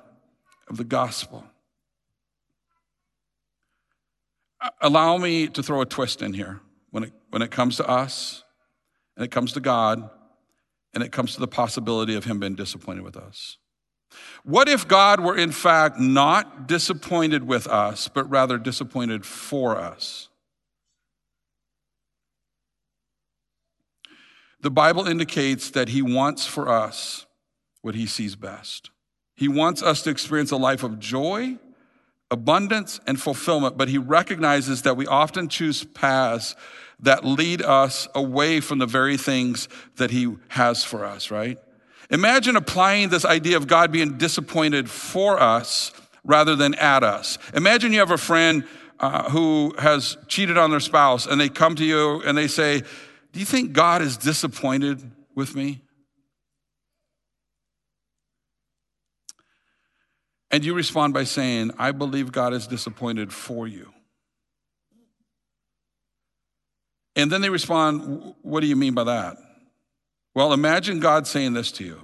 of 0.68 0.78
the 0.78 0.84
gospel. 0.84 1.44
Allow 4.82 5.18
me 5.18 5.48
to 5.50 5.62
throw 5.62 5.82
a 5.82 5.86
twist 5.86 6.24
in 6.24 6.34
here 6.34 6.60
when 6.90 7.04
it, 7.04 7.14
when 7.30 7.44
it 7.44 7.52
comes 7.52 7.78
to 7.78 7.88
us 7.88 8.44
and 9.16 9.24
it 9.24 9.30
comes 9.30 9.54
to 9.54 9.60
God 9.60 10.10
and 10.96 11.04
it 11.04 11.12
comes 11.12 11.34
to 11.34 11.42
the 11.42 11.48
possibility 11.48 12.16
of 12.16 12.24
him 12.24 12.40
being 12.40 12.56
disappointed 12.56 13.04
with 13.04 13.18
us. 13.18 13.58
What 14.44 14.70
if 14.70 14.88
God 14.88 15.20
were 15.20 15.38
in 15.38 15.52
fact 15.52 16.00
not 16.00 16.68
disappointed 16.68 17.46
with 17.46 17.68
us, 17.68 18.08
but 18.08 18.30
rather 18.30 18.58
disappointed 18.58 19.26
for 19.26 19.78
us? 19.78 20.30
The 24.62 24.72
Bible 24.72 25.06
indicates 25.06 25.70
that 25.72 25.90
he 25.90 26.02
wants 26.02 26.46
for 26.46 26.70
us 26.70 27.26
what 27.82 27.94
he 27.94 28.08
sees 28.08 28.36
best. 28.36 28.90
He 29.36 29.48
wants 29.48 29.84
us 29.84 30.02
to 30.04 30.10
experience 30.10 30.52
a 30.52 30.58
life 30.58 30.82
of 30.82 30.98
joy, 30.98 31.60
abundance, 32.32 33.00
and 33.06 33.22
fulfillment, 33.22 33.78
but 33.78 33.90
he 33.90 33.98
recognizes 33.98 34.82
that 34.84 34.96
we 34.98 35.06
often 35.06 35.50
choose 35.50 35.84
paths 35.84 36.56
that 37.00 37.26
lead 37.26 37.62
us 37.62 38.08
away 38.16 38.60
from 38.60 38.80
the 38.80 38.86
very 38.86 39.18
things 39.18 39.68
that 39.98 40.12
he 40.12 40.36
has 40.50 40.84
for 40.84 41.06
us, 41.06 41.32
right? 41.32 41.58
Imagine 42.10 42.56
applying 42.56 43.10
this 43.10 43.26
idea 43.26 43.58
of 43.58 43.68
God 43.68 43.92
being 43.92 44.18
disappointed 44.18 44.90
for 44.90 45.40
us 45.40 45.92
rather 46.24 46.56
than 46.56 46.76
at 46.76 47.04
us. 47.04 47.38
Imagine 47.54 47.94
you 47.94 48.00
have 48.00 48.12
a 48.12 48.18
friend 48.18 48.66
uh, 49.00 49.30
who 49.30 49.74
has 49.78 50.18
cheated 50.28 50.58
on 50.58 50.72
their 50.72 50.80
spouse 50.80 51.26
and 51.26 51.40
they 51.40 51.50
come 51.50 51.76
to 51.76 51.86
you 51.86 52.22
and 52.22 52.38
they 52.38 52.48
say, 52.48 52.82
Do 53.32 53.40
you 53.40 53.46
think 53.46 53.74
God 53.74 54.02
is 54.02 54.18
disappointed 54.18 55.12
with 55.36 55.56
me? 55.56 55.82
And 60.52 60.64
you 60.64 60.74
respond 60.74 61.14
by 61.14 61.26
saying, 61.26 61.72
I 61.78 61.92
believe 61.92 62.32
God 62.32 62.54
is 62.54 62.68
disappointed 62.68 63.34
for 63.34 63.68
you. 63.68 63.92
And 67.16 67.32
then 67.32 67.42
they 67.42 67.50
respond, 67.50 68.36
What 68.42 68.62
do 68.62 68.68
you 68.68 68.76
mean 68.76 68.94
by 68.94 69.06
that? 69.06 69.38
Well, 70.34 70.52
imagine 70.52 71.00
God 71.00 71.28
saying 71.28 71.54
this 71.54 71.72
to 71.74 71.84
you 71.84 72.02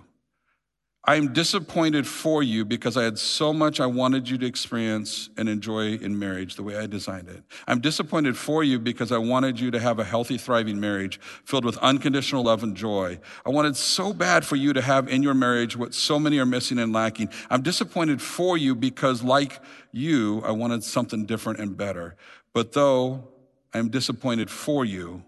I'm 1.04 1.34
disappointed 1.34 2.06
for 2.06 2.44
you 2.44 2.64
because 2.64 2.96
I 2.96 3.04
had 3.04 3.18
so 3.18 3.52
much 3.52 3.80
I 3.80 3.88
wanted 3.88 4.30
you 4.30 4.38
to 4.38 4.46
experience 4.46 5.32
and 5.36 5.50
enjoy 5.50 5.96
in 5.96 6.20
marriage 6.20 6.56
the 6.56 6.62
way 6.62 6.78
I 6.78 6.86
designed 6.86 7.28
it. 7.28 7.44
I'm 7.68 7.82
disappointed 7.82 8.38
for 8.38 8.64
you 8.64 8.78
because 8.78 9.12
I 9.12 9.18
wanted 9.18 9.60
you 9.60 9.72
to 9.72 9.80
have 9.80 9.98
a 9.98 10.04
healthy, 10.04 10.38
thriving 10.38 10.80
marriage 10.80 11.20
filled 11.44 11.66
with 11.66 11.78
unconditional 11.80 12.44
love 12.44 12.62
and 12.62 12.78
joy. 12.78 13.20
I 13.44 13.50
wanted 13.50 13.76
so 13.78 14.14
bad 14.14 14.46
for 14.46 14.56
you 14.56 14.74
to 14.74 14.82
have 14.82 15.10
in 15.10 15.24
your 15.24 15.34
marriage 15.34 15.76
what 15.76 15.96
so 15.96 16.20
many 16.20 16.38
are 16.38 16.46
missing 16.46 16.78
and 16.78 16.94
lacking. 16.94 17.30
I'm 17.50 17.64
disappointed 17.64 18.22
for 18.22 18.56
you 18.56 18.76
because, 18.76 19.24
like 19.24 19.60
you, 19.92 20.44
I 20.46 20.52
wanted 20.52 20.84
something 20.84 21.26
different 21.26 21.60
and 21.60 21.76
better. 21.76 22.16
But 22.54 22.74
though 22.74 23.31
I'm 23.74 23.90
disappointed 23.90 24.50
for 24.50 24.84
you, 24.84 25.24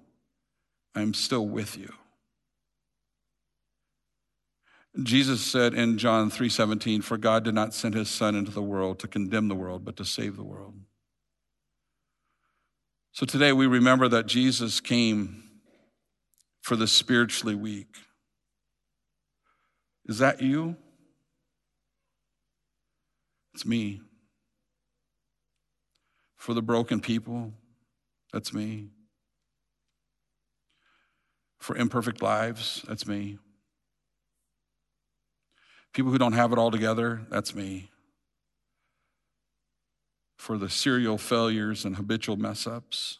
I'm 0.95 1.13
still 1.13 1.47
with 1.47 1.77
you. 1.77 1.93
Jesus 5.01 5.43
said 5.43 5.73
in 5.73 5.97
John 5.97 6.29
3:17, 6.29 7.01
"For 7.01 7.17
God 7.17 7.43
did 7.43 7.55
not 7.55 7.73
send 7.73 7.95
his 7.95 8.09
son 8.09 8.35
into 8.35 8.51
the 8.51 8.61
world 8.61 8.99
to 8.99 9.07
condemn 9.07 9.47
the 9.47 9.55
world, 9.55 9.83
but 9.83 9.97
to 9.97 10.05
save 10.05 10.35
the 10.35 10.43
world." 10.43 10.85
So 13.11 13.25
today 13.25 13.53
we 13.53 13.65
remember 13.65 14.07
that 14.07 14.27
Jesus 14.27 14.79
came 14.79 15.61
for 16.61 16.75
the 16.75 16.87
spiritually 16.87 17.55
weak. 17.55 17.95
Is 20.05 20.19
that 20.19 20.41
you? 20.41 20.77
It's 23.53 23.65
me. 23.65 24.01
For 26.35 26.53
the 26.53 26.61
broken 26.61 27.01
people, 27.01 27.53
that's 28.33 28.53
me. 28.53 28.89
For 31.59 31.77
imperfect 31.77 32.21
lives, 32.21 32.83
that's 32.87 33.07
me. 33.07 33.37
People 35.93 36.11
who 36.11 36.17
don't 36.17 36.33
have 36.33 36.51
it 36.51 36.57
all 36.57 36.71
together, 36.71 37.21
that's 37.29 37.53
me. 37.53 37.91
For 40.37 40.57
the 40.57 40.69
serial 40.69 41.17
failures 41.17 41.85
and 41.85 41.95
habitual 41.95 42.35
mess 42.35 42.67
ups. 42.67 43.19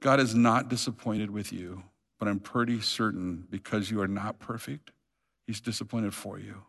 God 0.00 0.18
is 0.18 0.34
not 0.34 0.70
disappointed 0.70 1.30
with 1.30 1.52
you, 1.52 1.84
but 2.18 2.26
I'm 2.26 2.40
pretty 2.40 2.80
certain 2.80 3.46
because 3.50 3.90
you 3.90 4.00
are 4.00 4.08
not 4.08 4.40
perfect, 4.40 4.92
He's 5.46 5.60
disappointed 5.60 6.14
for 6.14 6.38
you. 6.38 6.62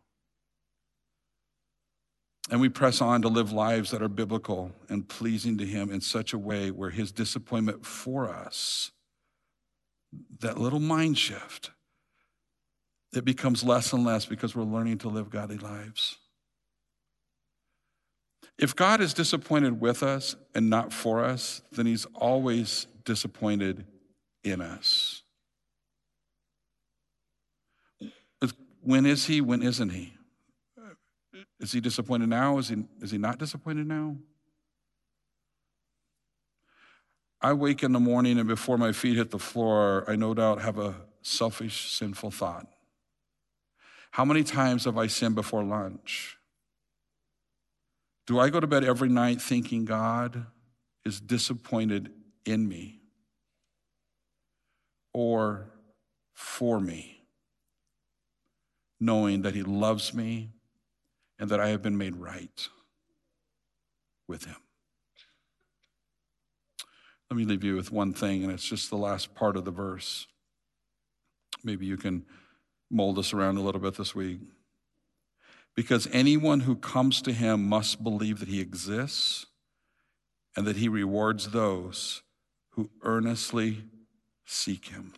And 2.51 2.59
we 2.59 2.69
press 2.69 3.01
on 3.01 3.21
to 3.21 3.29
live 3.29 3.53
lives 3.53 3.91
that 3.91 4.01
are 4.01 4.09
biblical 4.09 4.73
and 4.89 5.07
pleasing 5.07 5.57
to 5.57 5.65
Him 5.65 5.89
in 5.89 6.01
such 6.01 6.33
a 6.33 6.37
way 6.37 6.69
where 6.69 6.89
His 6.89 7.11
disappointment 7.11 7.85
for 7.85 8.29
us, 8.29 8.91
that 10.39 10.59
little 10.59 10.81
mind 10.81 11.17
shift, 11.17 11.71
it 13.13 13.23
becomes 13.23 13.63
less 13.63 13.93
and 13.93 14.03
less 14.03 14.25
because 14.25 14.53
we're 14.53 14.63
learning 14.63 14.97
to 14.99 15.07
live 15.07 15.29
godly 15.29 15.57
lives. 15.57 16.17
If 18.59 18.75
God 18.75 19.01
is 19.01 19.13
disappointed 19.13 19.79
with 19.79 20.03
us 20.03 20.35
and 20.53 20.69
not 20.69 20.93
for 20.93 21.23
us, 21.23 21.61
then 21.71 21.85
he's 21.85 22.05
always 22.13 22.85
disappointed 23.05 23.85
in 24.43 24.61
us. 24.61 25.23
When 28.83 29.05
is 29.05 29.27
he? 29.27 29.41
When 29.41 29.61
isn't 29.61 29.89
he? 29.89 30.15
Is 31.59 31.71
he 31.71 31.79
disappointed 31.79 32.29
now? 32.29 32.57
Is 32.57 32.69
he, 32.69 32.83
is 33.01 33.11
he 33.11 33.17
not 33.17 33.37
disappointed 33.37 33.87
now? 33.87 34.17
I 37.41 37.53
wake 37.53 37.81
in 37.81 37.91
the 37.91 37.99
morning 37.99 38.37
and 38.37 38.47
before 38.47 38.77
my 38.77 38.91
feet 38.91 39.17
hit 39.17 39.31
the 39.31 39.39
floor, 39.39 40.05
I 40.07 40.15
no 40.15 40.33
doubt 40.33 40.61
have 40.61 40.77
a 40.77 40.95
selfish, 41.23 41.91
sinful 41.91 42.31
thought. 42.31 42.67
How 44.11 44.25
many 44.25 44.43
times 44.43 44.85
have 44.85 44.97
I 44.97 45.07
sinned 45.07 45.35
before 45.35 45.63
lunch? 45.63 46.37
Do 48.27 48.39
I 48.39 48.49
go 48.49 48.59
to 48.59 48.67
bed 48.67 48.83
every 48.83 49.09
night 49.09 49.41
thinking 49.41 49.85
God 49.85 50.45
is 51.03 51.19
disappointed 51.19 52.11
in 52.45 52.67
me 52.67 52.99
or 55.13 55.71
for 56.33 56.79
me, 56.79 57.23
knowing 58.99 59.41
that 59.41 59.55
He 59.55 59.63
loves 59.63 60.13
me 60.13 60.51
and 61.41 61.49
that 61.49 61.59
I 61.59 61.69
have 61.69 61.81
been 61.81 61.97
made 61.97 62.15
right 62.15 62.69
with 64.29 64.45
Him? 64.45 64.55
Let 67.29 67.37
me 67.37 67.45
leave 67.45 67.63
you 67.63 67.75
with 67.75 67.91
one 67.91 68.13
thing, 68.13 68.43
and 68.43 68.51
it's 68.51 68.67
just 68.67 68.89
the 68.89 68.97
last 68.97 69.35
part 69.35 69.57
of 69.57 69.65
the 69.65 69.71
verse. 69.71 70.27
Maybe 71.63 71.85
you 71.85 71.97
can 71.97 72.25
mold 72.89 73.17
us 73.17 73.33
around 73.33 73.57
a 73.57 73.61
little 73.61 73.81
bit 73.81 73.95
this 73.95 74.13
week. 74.13 74.39
Because 75.75 76.07
anyone 76.11 76.61
who 76.61 76.75
comes 76.75 77.21
to 77.21 77.31
him 77.31 77.67
must 77.67 78.03
believe 78.03 78.39
that 78.39 78.49
he 78.49 78.59
exists 78.59 79.45
and 80.55 80.67
that 80.67 80.75
he 80.75 80.89
rewards 80.89 81.49
those 81.49 82.21
who 82.71 82.89
earnestly 83.03 83.85
seek 84.45 84.89
him. 84.89 85.13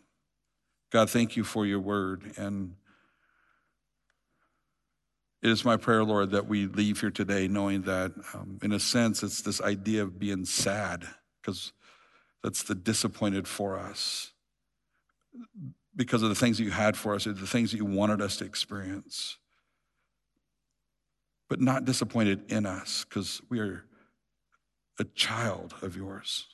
God, 0.91 1.09
thank 1.09 1.35
you 1.35 1.43
for 1.43 1.65
your 1.65 1.79
word. 1.79 2.33
And 2.37 2.75
it 5.43 5.49
is 5.49 5.65
my 5.65 5.75
prayer, 5.75 6.03
Lord, 6.05 6.31
that 6.31 6.47
we 6.47 6.67
leave 6.67 7.01
here 7.01 7.11
today 7.11 7.49
knowing 7.49 7.81
that, 7.83 8.13
um, 8.33 8.59
in 8.63 8.71
a 8.71 8.79
sense, 8.79 9.21
it's 9.23 9.41
this 9.41 9.61
idea 9.61 10.03
of 10.03 10.17
being 10.17 10.45
sad, 10.45 11.05
because 11.41 11.73
that's 12.41 12.63
the 12.63 12.75
disappointed 12.75 13.47
for 13.47 13.77
us 13.77 14.31
because 15.95 16.23
of 16.23 16.29
the 16.29 16.35
things 16.35 16.57
that 16.57 16.63
you 16.63 16.71
had 16.71 16.97
for 16.97 17.13
us, 17.13 17.25
the 17.25 17.33
things 17.33 17.71
that 17.71 17.77
you 17.77 17.85
wanted 17.85 18.21
us 18.21 18.37
to 18.37 18.45
experience. 18.45 19.37
But 21.49 21.59
not 21.59 21.85
disappointed 21.85 22.51
in 22.51 22.65
us 22.65 23.05
because 23.07 23.41
we 23.49 23.59
are 23.59 23.85
a 24.99 25.03
child 25.03 25.75
of 25.81 25.95
yours. 25.95 26.47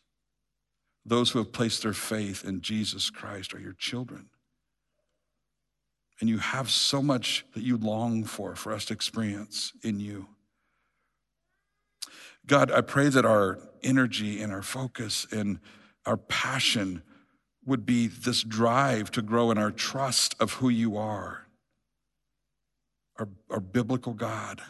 Those 1.05 1.31
who 1.31 1.39
have 1.39 1.53
placed 1.53 1.83
their 1.83 1.93
faith 1.93 2.43
in 2.43 2.61
Jesus 2.61 3.09
Christ 3.09 3.53
are 3.53 3.59
your 3.59 3.73
children. 3.73 4.29
And 6.19 6.29
you 6.29 6.39
have 6.39 6.69
so 6.69 7.01
much 7.01 7.45
that 7.53 7.63
you 7.63 7.77
long 7.77 8.23
for, 8.23 8.55
for 8.55 8.73
us 8.73 8.85
to 8.85 8.93
experience 8.93 9.71
in 9.83 9.99
you. 9.99 10.27
God, 12.45 12.71
I 12.71 12.81
pray 12.81 13.09
that 13.09 13.25
our 13.25 13.59
energy 13.83 14.41
and 14.41 14.51
our 14.51 14.61
focus 14.61 15.27
and 15.31 15.59
our 16.05 16.17
passion 16.17 17.03
would 17.65 17.85
be 17.85 18.07
this 18.07 18.43
drive 18.43 19.11
to 19.11 19.21
grow 19.21 19.51
in 19.51 19.57
our 19.57 19.71
trust 19.71 20.35
of 20.39 20.53
who 20.53 20.69
you 20.69 20.97
are, 20.97 21.45
our, 23.17 23.29
our 23.49 23.59
biblical 23.59 24.13
God. 24.13 24.61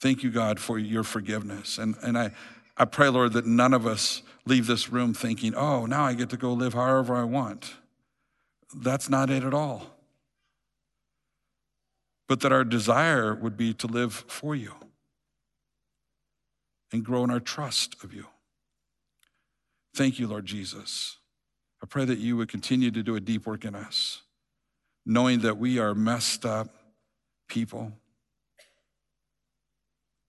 Thank 0.00 0.22
you, 0.22 0.30
God, 0.30 0.60
for 0.60 0.78
your 0.78 1.02
forgiveness. 1.02 1.76
And, 1.76 1.96
and 2.02 2.16
I, 2.16 2.30
I 2.76 2.86
pray, 2.86 3.08
Lord, 3.08 3.34
that 3.34 3.44
none 3.44 3.74
of 3.74 3.86
us 3.86 4.22
leave 4.46 4.66
this 4.66 4.90
room 4.90 5.12
thinking, 5.12 5.54
oh, 5.54 5.84
now 5.84 6.04
I 6.04 6.14
get 6.14 6.30
to 6.30 6.36
go 6.36 6.52
live 6.52 6.72
however 6.72 7.14
I 7.16 7.24
want. 7.24 7.74
That's 8.74 9.08
not 9.08 9.30
it 9.30 9.42
at 9.42 9.54
all. 9.54 9.86
But 12.28 12.40
that 12.40 12.52
our 12.52 12.64
desire 12.64 13.34
would 13.34 13.56
be 13.56 13.74
to 13.74 13.86
live 13.86 14.12
for 14.28 14.54
you 14.54 14.72
and 16.92 17.04
grow 17.04 17.24
in 17.24 17.30
our 17.30 17.40
trust 17.40 17.96
of 18.04 18.14
you. 18.14 18.26
Thank 19.94 20.18
you, 20.18 20.28
Lord 20.28 20.46
Jesus. 20.46 21.18
I 21.82 21.86
pray 21.86 22.04
that 22.04 22.18
you 22.18 22.36
would 22.36 22.48
continue 22.48 22.90
to 22.90 23.02
do 23.02 23.16
a 23.16 23.20
deep 23.20 23.46
work 23.46 23.64
in 23.64 23.74
us, 23.74 24.22
knowing 25.04 25.40
that 25.40 25.58
we 25.58 25.78
are 25.78 25.94
messed 25.94 26.44
up 26.44 26.68
people 27.48 27.92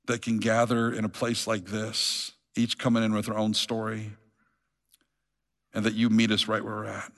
that 0.06 0.22
can 0.22 0.40
gather 0.40 0.92
in 0.92 1.06
a 1.06 1.10
place 1.10 1.46
like 1.46 1.66
this, 1.66 2.32
each 2.56 2.78
coming 2.78 3.04
in 3.04 3.14
with 3.14 3.30
our 3.30 3.38
own 3.38 3.54
story, 3.54 4.12
and 5.74 5.86
that 5.86 5.94
you 5.94 6.10
meet 6.10 6.32
us 6.32 6.48
right 6.48 6.64
where 6.64 6.76
we're 6.76 6.86
at. 6.86 7.12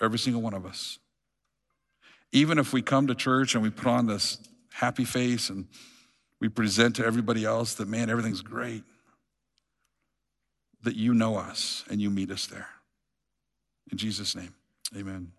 Every 0.00 0.18
single 0.18 0.42
one 0.42 0.54
of 0.54 0.66
us. 0.66 0.98
Even 2.32 2.58
if 2.58 2.72
we 2.72 2.82
come 2.82 3.06
to 3.06 3.14
church 3.14 3.54
and 3.54 3.62
we 3.62 3.70
put 3.70 3.86
on 3.86 4.06
this 4.06 4.38
happy 4.72 5.04
face 5.04 5.50
and 5.50 5.66
we 6.40 6.48
present 6.48 6.96
to 6.96 7.04
everybody 7.04 7.44
else 7.44 7.74
that, 7.74 7.88
man, 7.88 8.10
everything's 8.10 8.42
great, 8.42 8.84
that 10.82 10.94
you 10.94 11.14
know 11.14 11.36
us 11.36 11.84
and 11.90 12.00
you 12.00 12.10
meet 12.10 12.30
us 12.30 12.46
there. 12.46 12.68
In 13.90 13.98
Jesus' 13.98 14.36
name, 14.36 14.54
amen. 14.96 15.32